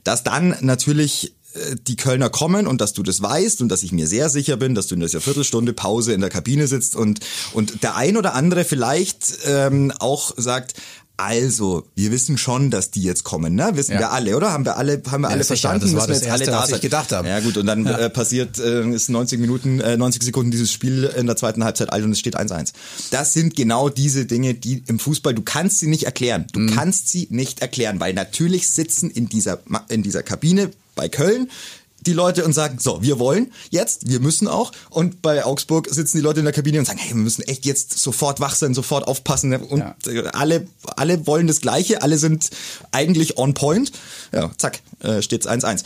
Dass 0.04 0.24
dann 0.24 0.56
natürlich 0.62 1.34
äh, 1.54 1.76
die 1.88 1.96
Kölner 1.96 2.30
kommen 2.30 2.68
und 2.68 2.82
dass 2.82 2.94
du 2.94 3.04
das 3.04 3.22
weißt 3.22 3.62
und 3.62 3.70
dass 3.70 3.84
ich 3.84 3.92
mir 3.92 4.08
sehr 4.08 4.30
sicher 4.30 4.58
bin, 4.58 4.76
dass 4.76 4.88
du 4.88 4.96
in 4.96 5.02
dieser 5.02 5.22
Viertelstunde 5.22 5.74
Pause 5.74 6.14
in 6.14 6.22
der 6.22 6.30
Kabine 6.30 6.68
sitzt 6.68 6.96
und, 6.96 7.20
und 7.54 7.84
der 7.84 7.96
ein 7.96 8.18
oder 8.18 8.34
andere 8.34 8.66
vielleicht 8.66 9.40
ähm, 9.46 9.92
auch 10.00 10.34
sagt, 10.38 10.74
also, 11.24 11.88
wir 11.96 12.12
wissen 12.12 12.38
schon, 12.38 12.70
dass 12.70 12.92
die 12.92 13.02
jetzt 13.02 13.24
kommen, 13.24 13.56
ne? 13.56 13.72
Wissen 13.76 13.94
ja. 13.94 14.00
wir 14.00 14.12
alle, 14.12 14.36
oder? 14.36 14.52
Haben 14.52 14.66
wir 14.66 14.76
alle, 14.76 15.02
haben 15.10 15.22
wir 15.22 15.30
ja, 15.30 15.36
alle 15.36 15.44
verstanden? 15.46 15.86
Das 15.86 15.96
war 15.96 16.08
das 16.08 16.18
jetzt 16.18 16.28
Erste, 16.28 16.52
alle 16.52 16.58
da 16.58 16.64
was 16.64 16.72
ich 16.72 16.82
gedacht 16.82 17.12
habe. 17.14 17.30
Ja 17.30 17.40
gut, 17.40 17.56
und 17.56 17.66
dann 17.66 17.86
ja. 17.86 17.98
äh, 17.98 18.10
passiert, 18.10 18.60
äh, 18.60 18.90
ist 18.90 19.10
90 19.10 19.40
Minuten, 19.40 19.80
äh, 19.80 19.96
90 19.96 20.22
Sekunden 20.22 20.52
dieses 20.52 20.72
Spiel 20.72 21.06
in 21.18 21.26
der 21.26 21.38
zweiten 21.38 21.64
Halbzeit 21.64 21.94
alt 21.94 22.04
und 22.04 22.12
es 22.12 22.20
steht 22.20 22.36
1-1. 22.38 22.74
Das 23.12 23.32
sind 23.32 23.56
genau 23.56 23.88
diese 23.88 24.26
Dinge, 24.26 24.54
die 24.54 24.84
im 24.88 25.00
Fußball, 25.00 25.34
du 25.34 25.44
kannst 25.44 25.80
sie 25.80 25.88
nicht 25.88 26.04
erklären. 26.04 26.46
Du 26.52 26.60
mhm. 26.60 26.76
kannst 26.76 27.10
sie 27.10 27.28
nicht 27.30 27.62
erklären, 27.62 28.02
weil 28.02 28.14
natürlich 28.14 28.70
sitzen 28.70 29.10
in 29.10 29.30
dieser, 29.30 29.60
in 29.88 30.04
dieser 30.04 30.24
Kabine 30.24 30.72
bei 30.96 31.08
Köln 31.08 31.50
die 32.06 32.14
Leute 32.14 32.46
und 32.46 32.54
sagen, 32.54 32.78
so, 32.80 33.02
wir 33.02 33.20
wollen 33.20 33.52
jetzt, 33.70 34.10
wir 34.10 34.20
müssen 34.20 34.48
auch. 34.48 34.72
Und 34.90 35.22
bei 35.22 35.46
Augsburg 35.46 35.88
sitzen 35.90 36.18
die 36.18 36.24
Leute 36.24 36.40
in 36.40 36.46
der 36.46 36.54
Kabine 36.54 36.80
und 36.80 36.86
sagen, 36.86 37.00
hey, 37.00 37.16
wir 37.16 37.22
müssen 37.22 37.44
echt 37.44 37.66
jetzt 37.66 37.98
sofort 37.98 38.40
wach 38.40 38.56
sein, 38.56 38.74
sofort 38.74 39.08
aufpassen. 39.08 39.54
Und 39.54 39.80
ja. 39.80 39.96
alle, 40.34 40.68
alle 40.96 41.26
wollen 41.28 41.48
das 41.48 41.62
Gleiche, 41.62 42.02
alle 42.02 42.18
sind 42.18 42.50
eigentlich 42.92 43.38
on 43.38 43.54
point. 43.54 43.92
Ja, 44.32 44.52
zack, 44.58 44.82
äh, 45.00 45.22
steht's 45.22 45.48
1-1. 45.48 45.84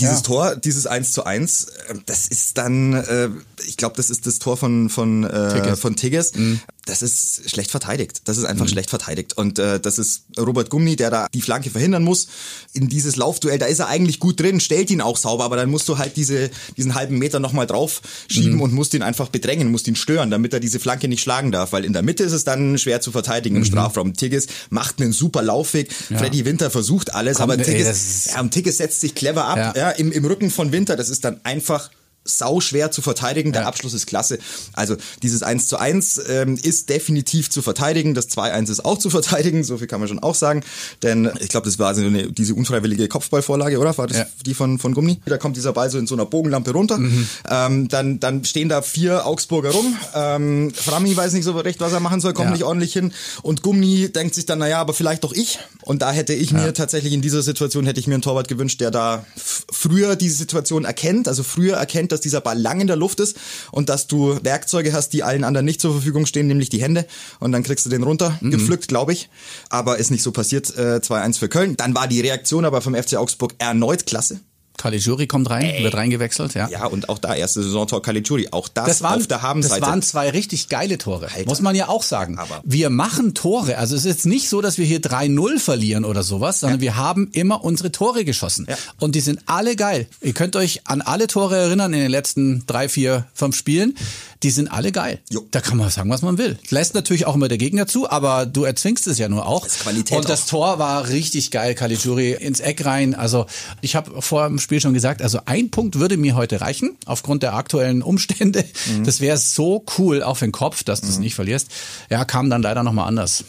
Dieses 0.00 0.16
ja. 0.16 0.22
Tor, 0.22 0.56
dieses 0.56 0.86
1 0.86 1.12
zu 1.12 1.24
1, 1.24 1.64
äh, 1.64 1.94
das 2.06 2.26
ist 2.26 2.56
dann, 2.56 2.94
äh, 2.94 3.28
ich 3.66 3.76
glaube, 3.76 3.96
das 3.96 4.08
ist 4.08 4.26
das 4.26 4.38
Tor 4.38 4.56
von, 4.56 4.88
von, 4.88 5.24
äh, 5.24 5.52
Tigges. 5.52 5.80
von 5.80 5.96
Tigges. 5.96 6.34
Mhm 6.34 6.60
das 6.84 7.00
ist 7.02 7.48
schlecht 7.48 7.70
verteidigt. 7.70 8.22
Das 8.24 8.38
ist 8.38 8.44
einfach 8.44 8.64
mhm. 8.64 8.70
schlecht 8.70 8.90
verteidigt. 8.90 9.34
Und 9.36 9.60
äh, 9.60 9.78
das 9.78 9.98
ist 9.98 10.24
Robert 10.38 10.68
Gumni, 10.68 10.96
der 10.96 11.10
da 11.10 11.28
die 11.32 11.40
Flanke 11.40 11.70
verhindern 11.70 12.02
muss. 12.02 12.26
In 12.72 12.88
dieses 12.88 13.14
Laufduell, 13.14 13.58
da 13.58 13.66
ist 13.66 13.78
er 13.78 13.86
eigentlich 13.86 14.18
gut 14.18 14.40
drin, 14.40 14.58
stellt 14.58 14.90
ihn 14.90 15.00
auch 15.00 15.16
sauber, 15.16 15.44
aber 15.44 15.56
dann 15.56 15.70
musst 15.70 15.88
du 15.88 15.98
halt 15.98 16.16
diese, 16.16 16.50
diesen 16.76 16.96
halben 16.96 17.18
Meter 17.18 17.38
nochmal 17.38 17.68
drauf 17.68 18.02
schieben 18.28 18.54
mhm. 18.54 18.62
und 18.62 18.72
musst 18.72 18.94
ihn 18.94 19.02
einfach 19.02 19.28
bedrängen, 19.28 19.70
musst 19.70 19.86
ihn 19.86 19.94
stören, 19.94 20.30
damit 20.32 20.52
er 20.52 20.60
diese 20.60 20.80
Flanke 20.80 21.06
nicht 21.06 21.22
schlagen 21.22 21.52
darf. 21.52 21.72
Weil 21.72 21.84
in 21.84 21.92
der 21.92 22.02
Mitte 22.02 22.24
ist 22.24 22.32
es 22.32 22.42
dann 22.42 22.76
schwer 22.78 23.00
zu 23.00 23.12
verteidigen 23.12 23.54
im 23.54 23.62
mhm. 23.62 23.66
Strafraum. 23.66 24.14
Tigges 24.14 24.48
macht 24.70 25.00
einen 25.00 25.12
super 25.12 25.42
Laufweg. 25.42 25.88
Ja. 26.10 26.18
Freddy 26.18 26.44
Winter 26.44 26.70
versucht 26.70 27.14
alles, 27.14 27.36
Komm, 27.36 27.50
aber 27.50 27.62
Tigges, 27.62 28.26
ey, 28.26 28.34
ja, 28.34 28.42
Tigges 28.48 28.78
setzt 28.78 29.00
sich 29.00 29.14
clever 29.14 29.44
ab 29.44 29.56
ja. 29.56 29.76
ja 29.76 29.90
im, 29.90 30.10
im 30.10 30.24
Rücken 30.24 30.50
von 30.50 30.72
Winter. 30.72 30.96
Das 30.96 31.10
ist 31.10 31.24
dann 31.24 31.40
einfach 31.44 31.90
sau 32.24 32.60
schwer 32.60 32.90
zu 32.90 33.02
verteidigen. 33.02 33.52
Der 33.52 33.62
ja. 33.62 33.68
Abschluss 33.68 33.94
ist 33.94 34.06
klasse. 34.06 34.38
Also 34.72 34.96
dieses 35.22 35.42
1 35.42 35.68
zu 35.68 35.78
1 35.78 36.22
ähm, 36.28 36.58
ist 36.60 36.88
definitiv 36.88 37.50
zu 37.50 37.62
verteidigen. 37.62 38.14
Das 38.14 38.28
2-1 38.28 38.70
ist 38.70 38.84
auch 38.84 38.98
zu 38.98 39.10
verteidigen. 39.10 39.64
So 39.64 39.78
viel 39.78 39.86
kann 39.86 40.00
man 40.00 40.08
schon 40.08 40.18
auch 40.20 40.34
sagen. 40.34 40.62
Denn 41.02 41.30
ich 41.40 41.48
glaube, 41.48 41.66
das 41.66 41.78
war 41.78 41.94
so 41.94 42.02
eine, 42.02 42.30
diese 42.30 42.54
unfreiwillige 42.54 43.08
Kopfballvorlage, 43.08 43.78
oder? 43.78 43.96
War 43.98 44.06
das 44.06 44.18
ja. 44.18 44.26
die 44.46 44.54
von, 44.54 44.78
von 44.78 44.94
Gummi? 44.94 45.20
Da 45.26 45.38
kommt 45.38 45.56
dieser 45.56 45.72
Ball 45.72 45.90
so 45.90 45.98
in 45.98 46.06
so 46.06 46.14
einer 46.14 46.26
Bogenlampe 46.26 46.72
runter. 46.72 46.98
Mhm. 46.98 47.28
Ähm, 47.48 47.88
dann, 47.88 48.20
dann 48.20 48.44
stehen 48.44 48.68
da 48.68 48.82
vier 48.82 49.26
Augsburger 49.26 49.70
rum. 49.70 49.96
Ähm, 50.14 50.72
Frami 50.74 51.16
weiß 51.16 51.32
nicht 51.32 51.44
so 51.44 51.52
recht, 51.58 51.80
was 51.80 51.92
er 51.92 52.00
machen 52.00 52.20
soll, 52.20 52.32
kommt 52.32 52.48
ja. 52.48 52.52
nicht 52.52 52.64
ordentlich 52.64 52.92
hin. 52.92 53.12
Und 53.42 53.62
Gummi 53.62 54.10
denkt 54.12 54.34
sich 54.34 54.46
dann, 54.46 54.58
naja, 54.58 54.80
aber 54.80 54.94
vielleicht 54.94 55.24
doch 55.24 55.32
ich. 55.32 55.58
Und 55.82 56.02
da 56.02 56.12
hätte 56.12 56.34
ich 56.34 56.52
mir 56.52 56.72
tatsächlich 56.72 57.12
in 57.12 57.22
dieser 57.22 57.42
Situation 57.42 57.86
hätte 57.86 58.00
ich 58.00 58.06
mir 58.06 58.14
einen 58.14 58.22
Torwart 58.22 58.48
gewünscht, 58.48 58.80
der 58.80 58.90
da 58.90 59.24
früher 59.36 60.16
diese 60.16 60.36
Situation 60.36 60.84
erkennt, 60.84 61.28
also 61.28 61.42
früher 61.42 61.76
erkennt, 61.76 62.11
dass 62.12 62.20
dieser 62.20 62.40
Ball 62.40 62.58
lang 62.58 62.80
in 62.80 62.86
der 62.86 62.96
Luft 62.96 63.20
ist 63.20 63.36
und 63.70 63.88
dass 63.88 64.06
du 64.06 64.38
Werkzeuge 64.42 64.92
hast, 64.92 65.10
die 65.10 65.22
allen 65.22 65.44
anderen 65.44 65.64
nicht 65.64 65.80
zur 65.80 65.92
Verfügung 65.92 66.26
stehen, 66.26 66.46
nämlich 66.46 66.68
die 66.68 66.82
Hände. 66.82 67.06
Und 67.40 67.52
dann 67.52 67.62
kriegst 67.62 67.86
du 67.86 67.90
den 67.90 68.02
runter, 68.02 68.38
mhm. 68.40 68.50
gepflückt, 68.50 68.88
glaube 68.88 69.12
ich. 69.12 69.28
Aber 69.68 69.98
ist 69.98 70.10
nicht 70.10 70.22
so 70.22 70.32
passiert. 70.32 70.76
Äh, 70.76 71.00
2-1 71.02 71.38
für 71.38 71.48
Köln. 71.48 71.76
Dann 71.76 71.94
war 71.94 72.08
die 72.08 72.20
Reaktion 72.20 72.64
aber 72.64 72.80
vom 72.80 72.94
FC 72.94 73.16
Augsburg 73.16 73.54
erneut 73.58 74.06
klasse. 74.06 74.40
Caligiuri 74.76 75.26
kommt 75.26 75.50
rein, 75.50 75.64
Ey. 75.64 75.84
wird 75.84 75.94
reingewechselt, 75.94 76.54
ja. 76.54 76.68
Ja, 76.68 76.86
und 76.86 77.08
auch 77.08 77.18
da 77.18 77.34
erste 77.34 77.62
Saisontor 77.62 78.02
Caligiuri, 78.02 78.48
auch 78.50 78.68
das, 78.68 78.86
das 78.86 79.02
waren, 79.02 79.20
auf 79.20 79.26
der 79.26 79.42
Habenseite. 79.42 79.80
Das 79.80 79.88
waren 79.88 80.02
zwei 80.02 80.30
richtig 80.30 80.68
geile 80.68 80.98
Tore, 80.98 81.28
Alter. 81.32 81.48
muss 81.48 81.60
man 81.60 81.74
ja 81.74 81.88
auch 81.88 82.02
sagen. 82.02 82.38
Aber 82.38 82.60
wir 82.64 82.90
machen 82.90 83.34
Tore, 83.34 83.78
also 83.78 83.94
es 83.94 84.04
ist 84.04 84.10
jetzt 84.10 84.26
nicht 84.26 84.48
so, 84.48 84.60
dass 84.60 84.78
wir 84.78 84.84
hier 84.84 85.00
3-0 85.00 85.58
verlieren 85.58 86.04
oder 86.04 86.22
sowas, 86.22 86.60
sondern 86.60 86.80
ja. 86.80 86.82
wir 86.82 86.96
haben 86.96 87.28
immer 87.32 87.64
unsere 87.64 87.92
Tore 87.92 88.24
geschossen. 88.24 88.66
Ja. 88.68 88.76
Und 88.98 89.14
die 89.14 89.20
sind 89.20 89.40
alle 89.46 89.76
geil. 89.76 90.06
Ihr 90.20 90.32
könnt 90.32 90.56
euch 90.56 90.82
an 90.84 91.02
alle 91.02 91.26
Tore 91.26 91.56
erinnern 91.56 91.92
in 91.92 92.00
den 92.00 92.10
letzten 92.10 92.64
drei, 92.66 92.88
vier, 92.88 93.26
fünf 93.34 93.56
Spielen 93.56 93.94
die 94.42 94.50
sind 94.50 94.68
alle 94.68 94.92
geil. 94.92 95.20
Jo. 95.30 95.46
Da 95.50 95.60
kann 95.60 95.78
man 95.78 95.88
sagen, 95.90 96.10
was 96.10 96.22
man 96.22 96.36
will. 96.36 96.58
Lässt 96.70 96.94
natürlich 96.94 97.26
auch 97.26 97.34
immer 97.34 97.48
der 97.48 97.58
Gegner 97.58 97.86
zu, 97.86 98.10
aber 98.10 98.46
du 98.46 98.64
erzwingst 98.64 99.06
es 99.06 99.18
ja 99.18 99.28
nur 99.28 99.46
auch. 99.46 99.64
Das 99.64 99.80
Qualität 99.80 100.18
Und 100.18 100.28
das 100.28 100.44
auch. 100.44 100.48
Tor 100.48 100.78
war 100.78 101.08
richtig 101.08 101.50
geil, 101.50 101.74
Caligiuri 101.74 102.32
ins 102.32 102.60
Eck 102.60 102.84
rein. 102.84 103.14
Also 103.14 103.46
ich 103.80 103.94
habe 103.94 104.20
vor 104.20 104.48
dem 104.48 104.58
Spiel 104.62 104.80
schon 104.80 104.94
gesagt, 104.94 105.20
also 105.22 105.40
ein 105.46 105.70
Punkt 105.70 105.98
würde 105.98 106.16
mir 106.16 106.34
heute 106.34 106.60
reichen, 106.60 106.96
aufgrund 107.04 107.42
der 107.42 107.54
aktuellen 107.54 108.02
Umstände. 108.02 108.64
Mhm. 108.86 109.04
Das 109.04 109.20
wäre 109.20 109.36
so 109.36 109.84
cool 109.98 110.22
auf 110.22 110.38
den 110.38 110.52
Kopf, 110.52 110.84
dass 110.84 111.00
du 111.00 111.08
es 111.08 111.16
mhm. 111.16 111.24
nicht 111.24 111.34
verlierst. 111.34 111.68
Ja, 112.10 112.24
kam 112.24 112.48
dann 112.48 112.62
leider 112.62 112.82
nochmal 112.82 113.08
anders. 113.08 113.44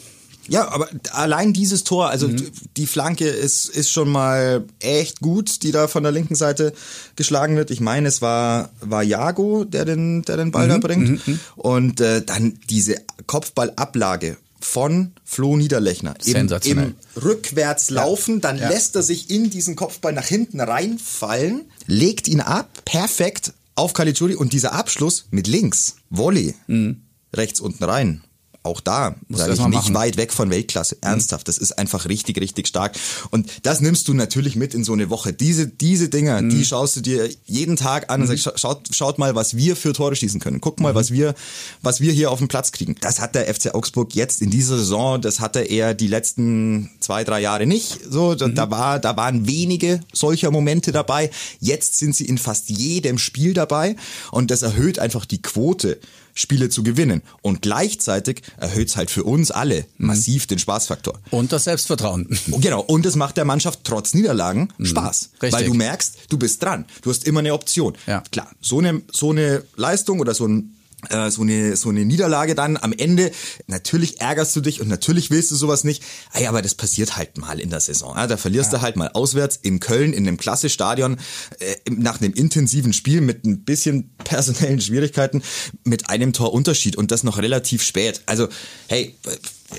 Ja, 0.46 0.68
aber 0.68 0.88
allein 1.12 1.52
dieses 1.52 1.84
Tor, 1.84 2.10
also 2.10 2.28
mhm. 2.28 2.50
die 2.76 2.86
Flanke 2.86 3.26
ist, 3.26 3.66
ist 3.66 3.90
schon 3.90 4.10
mal 4.10 4.64
echt 4.80 5.20
gut, 5.20 5.62
die 5.62 5.72
da 5.72 5.88
von 5.88 6.02
der 6.02 6.12
linken 6.12 6.34
Seite 6.34 6.74
geschlagen 7.16 7.56
wird. 7.56 7.70
Ich 7.70 7.80
meine, 7.80 8.08
es 8.08 8.20
war, 8.20 8.70
war 8.80 9.02
Jago, 9.02 9.64
der 9.64 9.84
den, 9.84 10.22
der 10.22 10.36
den 10.36 10.50
Ball 10.50 10.66
mhm. 10.66 10.70
da 10.70 10.78
bringt. 10.78 11.08
Mhm. 11.08 11.20
mhm. 11.26 11.40
Und 11.56 12.00
äh, 12.00 12.22
dann 12.22 12.58
diese 12.68 12.96
Kopfballablage 13.26 14.36
von 14.64 15.12
Flo 15.24 15.56
Niederlechner 15.56 16.14
im, 16.24 16.48
im 16.64 16.94
Rückwärtslaufen, 17.22 18.40
dann 18.40 18.58
ja. 18.58 18.68
lässt 18.68 18.96
er 18.96 19.02
sich 19.02 19.30
in 19.30 19.50
diesen 19.50 19.76
Kopfball 19.76 20.12
nach 20.12 20.26
hinten 20.26 20.60
reinfallen, 20.60 21.70
legt 21.86 22.28
ihn 22.28 22.40
ab, 22.40 22.68
perfekt 22.84 23.52
auf 23.74 23.92
Caligiuri 23.92 24.34
und 24.34 24.52
dieser 24.52 24.72
Abschluss 24.72 25.26
mit 25.30 25.46
links, 25.46 25.96
Volley, 26.10 26.54
mhm. 26.66 27.02
rechts 27.32 27.60
unten 27.60 27.84
rein 27.84 28.22
auch 28.64 28.80
da 28.80 29.14
sage 29.28 29.52
ich 29.52 29.58
nicht 29.60 29.70
machen. 29.70 29.94
weit 29.94 30.16
weg 30.16 30.32
von 30.32 30.50
Weltklasse. 30.50 30.96
Mhm. 30.96 31.08
Ernsthaft, 31.08 31.48
das 31.48 31.58
ist 31.58 31.78
einfach 31.78 32.08
richtig, 32.08 32.40
richtig 32.40 32.66
stark. 32.66 32.96
Und 33.30 33.50
das 33.62 33.80
nimmst 33.80 34.08
du 34.08 34.14
natürlich 34.14 34.56
mit 34.56 34.74
in 34.74 34.84
so 34.84 34.94
eine 34.94 35.10
Woche. 35.10 35.34
Diese, 35.34 35.66
diese 35.66 36.08
Dinger, 36.08 36.40
mhm. 36.40 36.48
die 36.48 36.64
schaust 36.64 36.96
du 36.96 37.00
dir 37.02 37.28
jeden 37.44 37.76
Tag 37.76 38.10
an 38.10 38.22
und 38.22 38.30
mhm. 38.30 38.36
sagst, 38.36 38.60
schaut, 38.60 38.88
schaut 38.90 39.18
mal, 39.18 39.34
was 39.34 39.54
wir 39.54 39.76
für 39.76 39.92
Tore 39.92 40.16
schießen 40.16 40.40
können. 40.40 40.62
Guck 40.62 40.80
mal, 40.80 40.92
mhm. 40.92 40.96
was 40.96 41.10
wir, 41.10 41.34
was 41.82 42.00
wir 42.00 42.12
hier 42.12 42.30
auf 42.30 42.38
dem 42.38 42.48
Platz 42.48 42.72
kriegen. 42.72 42.96
Das 43.02 43.20
hat 43.20 43.34
der 43.34 43.52
FC 43.54 43.74
Augsburg 43.74 44.14
jetzt 44.14 44.40
in 44.40 44.48
dieser 44.48 44.78
Saison, 44.78 45.20
das 45.20 45.40
hatte 45.40 45.60
er 45.60 45.92
die 45.92 46.08
letzten 46.08 46.90
zwei, 47.00 47.22
drei 47.22 47.40
Jahre 47.40 47.66
nicht. 47.66 48.00
So, 48.08 48.34
da, 48.34 48.48
mhm. 48.48 48.54
da 48.54 48.70
war, 48.70 48.98
da 48.98 49.16
waren 49.16 49.46
wenige 49.46 50.00
solcher 50.14 50.50
Momente 50.50 50.90
dabei. 50.90 51.30
Jetzt 51.60 51.98
sind 51.98 52.16
sie 52.16 52.24
in 52.24 52.38
fast 52.38 52.70
jedem 52.70 53.18
Spiel 53.18 53.52
dabei 53.52 53.96
und 54.30 54.50
das 54.50 54.62
erhöht 54.62 54.98
einfach 54.98 55.26
die 55.26 55.42
Quote 55.42 56.00
Spiele 56.34 56.68
zu 56.68 56.82
gewinnen. 56.82 57.22
Und 57.42 57.62
gleichzeitig 57.62 58.42
erhöht 58.58 58.88
es 58.88 58.96
halt 58.96 59.10
für 59.10 59.24
uns 59.24 59.50
alle 59.50 59.86
mhm. 59.96 60.08
massiv 60.08 60.46
den 60.46 60.58
Spaßfaktor. 60.58 61.20
Und 61.30 61.52
das 61.52 61.64
Selbstvertrauen. 61.64 62.28
Und 62.50 62.60
genau. 62.60 62.82
Und 62.82 63.06
es 63.06 63.16
macht 63.16 63.36
der 63.36 63.44
Mannschaft 63.44 63.80
trotz 63.84 64.14
Niederlagen 64.14 64.68
mhm. 64.78 64.86
Spaß. 64.86 65.30
Richtig. 65.34 65.52
Weil 65.52 65.64
du 65.64 65.74
merkst, 65.74 66.16
du 66.28 66.38
bist 66.38 66.62
dran. 66.62 66.84
Du 67.02 67.10
hast 67.10 67.26
immer 67.26 67.40
eine 67.40 67.54
Option. 67.54 67.96
Ja. 68.06 68.22
Klar, 68.32 68.50
so 68.60 68.78
eine, 68.78 69.02
so 69.12 69.30
eine 69.30 69.62
Leistung 69.76 70.20
oder 70.20 70.34
so 70.34 70.46
ein 70.46 70.74
äh, 71.10 71.30
so 71.30 71.42
eine 71.42 71.76
so 71.76 71.90
eine 71.90 72.04
Niederlage 72.04 72.54
dann 72.54 72.76
am 72.76 72.92
Ende 72.92 73.30
natürlich 73.66 74.20
ärgerst 74.20 74.54
du 74.56 74.60
dich 74.60 74.80
und 74.80 74.88
natürlich 74.88 75.30
willst 75.30 75.50
du 75.50 75.56
sowas 75.56 75.84
nicht 75.84 76.02
ey, 76.32 76.46
aber 76.46 76.62
das 76.62 76.74
passiert 76.74 77.16
halt 77.16 77.36
mal 77.38 77.60
in 77.60 77.70
der 77.70 77.80
Saison 77.80 78.16
ja? 78.16 78.26
da 78.26 78.36
verlierst 78.36 78.72
ja. 78.72 78.78
du 78.78 78.82
halt 78.82 78.96
mal 78.96 79.08
auswärts 79.08 79.56
in 79.56 79.80
Köln 79.80 80.12
in 80.12 80.26
einem 80.26 80.36
klasse 80.36 80.68
Stadion 80.68 81.18
äh, 81.58 81.74
nach 81.90 82.20
einem 82.20 82.32
intensiven 82.32 82.92
Spiel 82.92 83.20
mit 83.20 83.44
ein 83.44 83.64
bisschen 83.64 84.13
personellen 84.24 84.80
Schwierigkeiten 84.80 85.42
mit 85.84 86.10
einem 86.10 86.32
Torunterschied 86.32 86.96
und 86.96 87.10
das 87.10 87.24
noch 87.24 87.38
relativ 87.38 87.82
spät 87.82 88.22
also 88.26 88.48
hey 88.88 89.14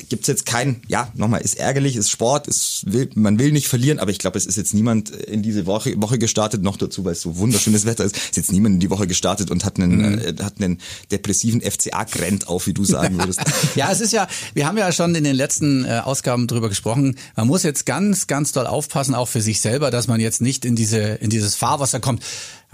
gibt's 0.09 0.27
jetzt 0.27 0.45
kein, 0.45 0.81
ja, 0.87 1.11
nochmal, 1.15 1.41
ist 1.41 1.57
ärgerlich, 1.57 1.95
ist 1.95 2.09
Sport, 2.09 2.47
ist, 2.47 2.83
will, 2.85 3.09
man 3.15 3.39
will 3.39 3.51
nicht 3.51 3.67
verlieren, 3.67 3.99
aber 3.99 4.11
ich 4.11 4.19
glaube, 4.19 4.37
es 4.37 4.45
ist 4.45 4.55
jetzt 4.55 4.73
niemand 4.73 5.09
in 5.09 5.41
diese 5.41 5.65
Woche, 5.65 5.99
Woche 6.01 6.17
gestartet, 6.17 6.61
noch 6.61 6.77
dazu, 6.77 7.05
weil 7.05 7.13
es 7.13 7.21
so 7.21 7.37
wunderschönes 7.37 7.85
Wetter 7.85 8.03
ist, 8.03 8.15
ist 8.15 8.37
jetzt 8.37 8.51
niemand 8.51 8.75
in 8.75 8.79
die 8.79 8.89
Woche 8.89 9.07
gestartet 9.07 9.51
und 9.51 9.65
hat 9.65 9.77
einen, 9.77 10.13
mhm. 10.13 10.19
äh, 10.19 10.43
hat 10.43 10.55
einen 10.59 10.79
depressiven 11.11 11.61
FCA-Grend 11.61 12.47
auf, 12.47 12.67
wie 12.67 12.73
du 12.73 12.83
sagen 12.83 13.17
würdest. 13.19 13.41
ja, 13.75 13.91
es 13.91 14.01
ist 14.01 14.13
ja, 14.13 14.27
wir 14.53 14.67
haben 14.67 14.77
ja 14.77 14.91
schon 14.91 15.15
in 15.15 15.23
den 15.23 15.35
letzten 15.35 15.85
äh, 15.85 16.01
Ausgaben 16.03 16.47
drüber 16.47 16.69
gesprochen, 16.69 17.17
man 17.35 17.47
muss 17.47 17.63
jetzt 17.63 17.85
ganz, 17.85 18.27
ganz 18.27 18.51
doll 18.51 18.67
aufpassen, 18.67 19.15
auch 19.15 19.27
für 19.27 19.41
sich 19.41 19.61
selber, 19.61 19.91
dass 19.91 20.07
man 20.07 20.19
jetzt 20.19 20.41
nicht 20.41 20.65
in 20.65 20.75
diese, 20.75 20.99
in 20.99 21.29
dieses 21.29 21.55
Fahrwasser 21.55 21.99
kommt 21.99 22.23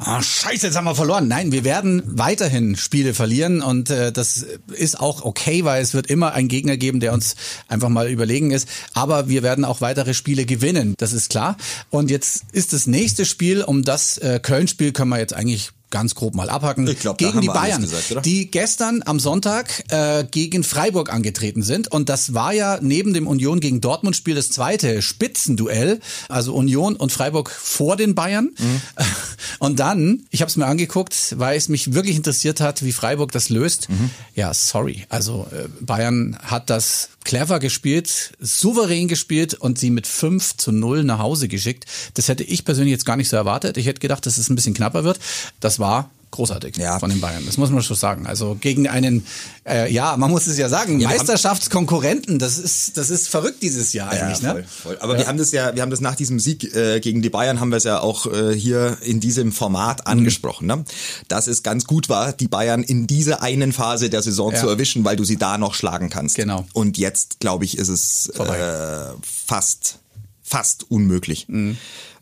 ah, 0.03 0.21
scheiße, 0.21 0.67
jetzt 0.67 0.75
haben 0.75 0.85
wir 0.85 0.95
verloren. 0.95 1.27
Nein, 1.27 1.51
wir 1.51 1.63
werden 1.63 2.03
weiterhin 2.05 2.75
Spiele 2.75 3.13
verlieren 3.13 3.61
und 3.61 3.89
äh, 3.89 4.11
das 4.11 4.45
ist 4.73 4.99
auch 4.99 5.23
okay, 5.23 5.63
weil 5.63 5.81
es 5.81 5.93
wird 5.93 6.07
immer 6.07 6.33
einen 6.33 6.47
Gegner 6.47 6.77
geben, 6.77 6.99
der 6.99 7.13
uns 7.13 7.35
einfach 7.67 7.89
mal 7.89 8.09
überlegen 8.09 8.51
ist. 8.51 8.67
Aber 8.93 9.29
wir 9.29 9.43
werden 9.43 9.65
auch 9.65 9.81
weitere 9.81 10.13
Spiele 10.13 10.45
gewinnen, 10.45 10.95
das 10.97 11.13
ist 11.13 11.29
klar. 11.29 11.57
Und 11.89 12.09
jetzt 12.09 12.45
ist 12.51 12.73
das 12.73 12.87
nächste 12.87 13.25
Spiel, 13.25 13.63
um 13.63 13.83
das 13.83 14.17
äh, 14.17 14.39
Köln-Spiel 14.41 14.91
können 14.91 15.09
wir 15.09 15.19
jetzt 15.19 15.33
eigentlich 15.33 15.71
ganz 15.91 16.15
grob 16.15 16.33
mal 16.33 16.49
abhacken, 16.49 16.87
ich 16.87 16.99
glaub, 16.99 17.17
gegen 17.17 17.41
die 17.41 17.47
Bayern, 17.47 17.81
gesagt, 17.81 18.25
die 18.25 18.49
gestern 18.49 19.03
am 19.05 19.19
Sonntag 19.19 19.83
äh, 19.89 20.23
gegen 20.29 20.63
Freiburg 20.63 21.13
angetreten 21.13 21.61
sind. 21.61 21.89
Und 21.89 22.09
das 22.09 22.33
war 22.33 22.53
ja 22.53 22.79
neben 22.81 23.13
dem 23.13 23.27
Union 23.27 23.59
gegen 23.59 23.81
Dortmund 23.81 24.15
Spiel 24.15 24.35
das 24.35 24.49
zweite 24.49 25.01
Spitzenduell. 25.01 25.99
Also 26.29 26.55
Union 26.55 26.95
und 26.95 27.11
Freiburg 27.11 27.49
vor 27.51 27.95
den 27.97 28.15
Bayern. 28.15 28.51
Mhm. 28.57 28.81
Und 29.59 29.79
dann, 29.79 30.23
ich 30.31 30.41
habe 30.41 30.49
es 30.49 30.57
mir 30.57 30.65
angeguckt, 30.65 31.35
weil 31.37 31.57
es 31.57 31.69
mich 31.69 31.93
wirklich 31.93 32.15
interessiert 32.15 32.61
hat, 32.61 32.83
wie 32.83 32.91
Freiburg 32.91 33.31
das 33.31 33.49
löst. 33.49 33.89
Mhm. 33.89 34.09
Ja, 34.33 34.53
sorry. 34.53 35.05
Also 35.09 35.47
äh, 35.51 35.67
Bayern 35.83 36.37
hat 36.41 36.69
das 36.69 37.09
clever 37.23 37.59
gespielt, 37.59 38.33
souverän 38.39 39.07
gespielt 39.07 39.53
und 39.53 39.79
sie 39.79 39.89
mit 39.89 40.07
5 40.07 40.57
zu 40.57 40.71
0 40.71 41.03
nach 41.03 41.19
Hause 41.19 41.47
geschickt. 41.47 41.85
Das 42.15 42.27
hätte 42.27 42.43
ich 42.43 42.65
persönlich 42.65 42.91
jetzt 42.91 43.05
gar 43.05 43.17
nicht 43.17 43.29
so 43.29 43.37
erwartet. 43.37 43.77
Ich 43.77 43.85
hätte 43.85 43.99
gedacht, 43.99 44.25
dass 44.25 44.37
es 44.37 44.49
ein 44.49 44.55
bisschen 44.55 44.73
knapper 44.73 45.03
wird. 45.03 45.19
Das 45.59 45.79
war 45.79 46.09
großartig 46.31 46.77
ja. 46.77 46.97
von 46.99 47.09
den 47.09 47.21
Bayern. 47.21 47.45
Das 47.45 47.57
muss 47.57 47.69
man 47.69 47.83
schon 47.83 47.97
sagen. 47.97 48.25
Also 48.25 48.57
gegen 48.59 48.87
einen, 48.87 49.25
äh, 49.67 49.91
ja, 49.91 50.15
man 50.17 50.31
muss 50.31 50.47
es 50.47 50.57
ja 50.57 50.69
sagen, 50.69 50.99
ja, 50.99 51.09
Meisterschaftskonkurrenten. 51.09 52.39
Das 52.39 52.57
ist, 52.57 52.97
das 52.97 53.09
ist 53.09 53.27
verrückt 53.27 53.61
dieses 53.61 53.93
Jahr 53.93 54.15
ja, 54.15 54.21
eigentlich. 54.21 54.41
Ne? 54.41 54.49
Voll, 54.49 54.61
ne? 54.61 54.67
voll. 54.67 54.97
Aber 55.01 55.13
ja. 55.13 55.19
wir 55.19 55.27
haben 55.27 55.37
das 55.37 55.51
ja, 55.51 55.75
wir 55.75 55.81
haben 55.81 55.91
das 55.91 56.01
nach 56.01 56.15
diesem 56.15 56.39
Sieg 56.39 56.73
äh, 56.73 56.99
gegen 56.99 57.21
die 57.21 57.29
Bayern 57.29 57.59
haben 57.59 57.69
wir 57.69 57.77
es 57.77 57.83
ja 57.83 57.99
auch 57.99 58.25
äh, 58.25 58.53
hier 58.55 58.97
in 59.01 59.19
diesem 59.19 59.51
Format 59.51 59.99
mhm. 59.99 60.11
angesprochen, 60.11 60.67
ne? 60.67 60.85
dass 61.27 61.47
es 61.47 61.63
ganz 61.63 61.85
gut 61.85 62.09
war, 62.09 62.33
die 62.33 62.47
Bayern 62.47 62.83
in 62.83 63.07
dieser 63.07 63.41
einen 63.41 63.73
Phase 63.73 64.09
der 64.09 64.21
Saison 64.21 64.55
zu 64.55 64.67
erwischen, 64.67 65.03
weil 65.03 65.15
du 65.15 65.23
sie 65.23 65.37
da 65.37 65.57
noch 65.57 65.73
schlagen 65.73 66.09
kannst. 66.09 66.35
Genau. 66.35 66.65
Und 66.73 66.97
jetzt 66.97 67.39
glaube 67.39 67.65
ich, 67.65 67.77
ist 67.77 67.89
es 67.89 68.29
äh, 68.29 69.13
fast, 69.23 69.99
fast 70.41 70.89
unmöglich. 70.89 71.47
Mhm. 71.49 71.77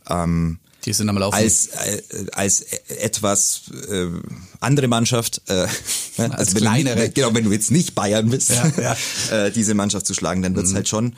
Ähm, 0.10 0.60
die 0.90 0.94
sind 0.94 1.08
am 1.08 1.20
Laufen. 1.20 1.36
Als, 1.36 1.68
äh, 1.68 2.02
als 2.32 2.66
etwas 2.88 3.62
äh, 3.92 4.08
andere 4.60 4.88
Mannschaft, 4.88 5.40
äh, 5.48 5.54
als, 6.18 6.34
als 6.34 6.56
kleinere. 6.56 7.02
Nicht, 7.02 7.16
genau, 7.16 7.32
wenn 7.36 7.44
du 7.44 7.52
jetzt 7.52 7.70
nicht 7.70 7.94
Bayern 7.94 8.28
bist, 8.32 8.50
ja, 8.50 8.72
ja. 8.82 8.98
äh, 9.46 9.52
diese 9.52 9.76
Mannschaft 9.76 10.08
zu 10.08 10.16
schlagen, 10.16 10.42
dann 10.42 10.56
wird's 10.56 10.72
mhm. 10.72 10.76
halt 10.78 10.90
schon 10.90 11.16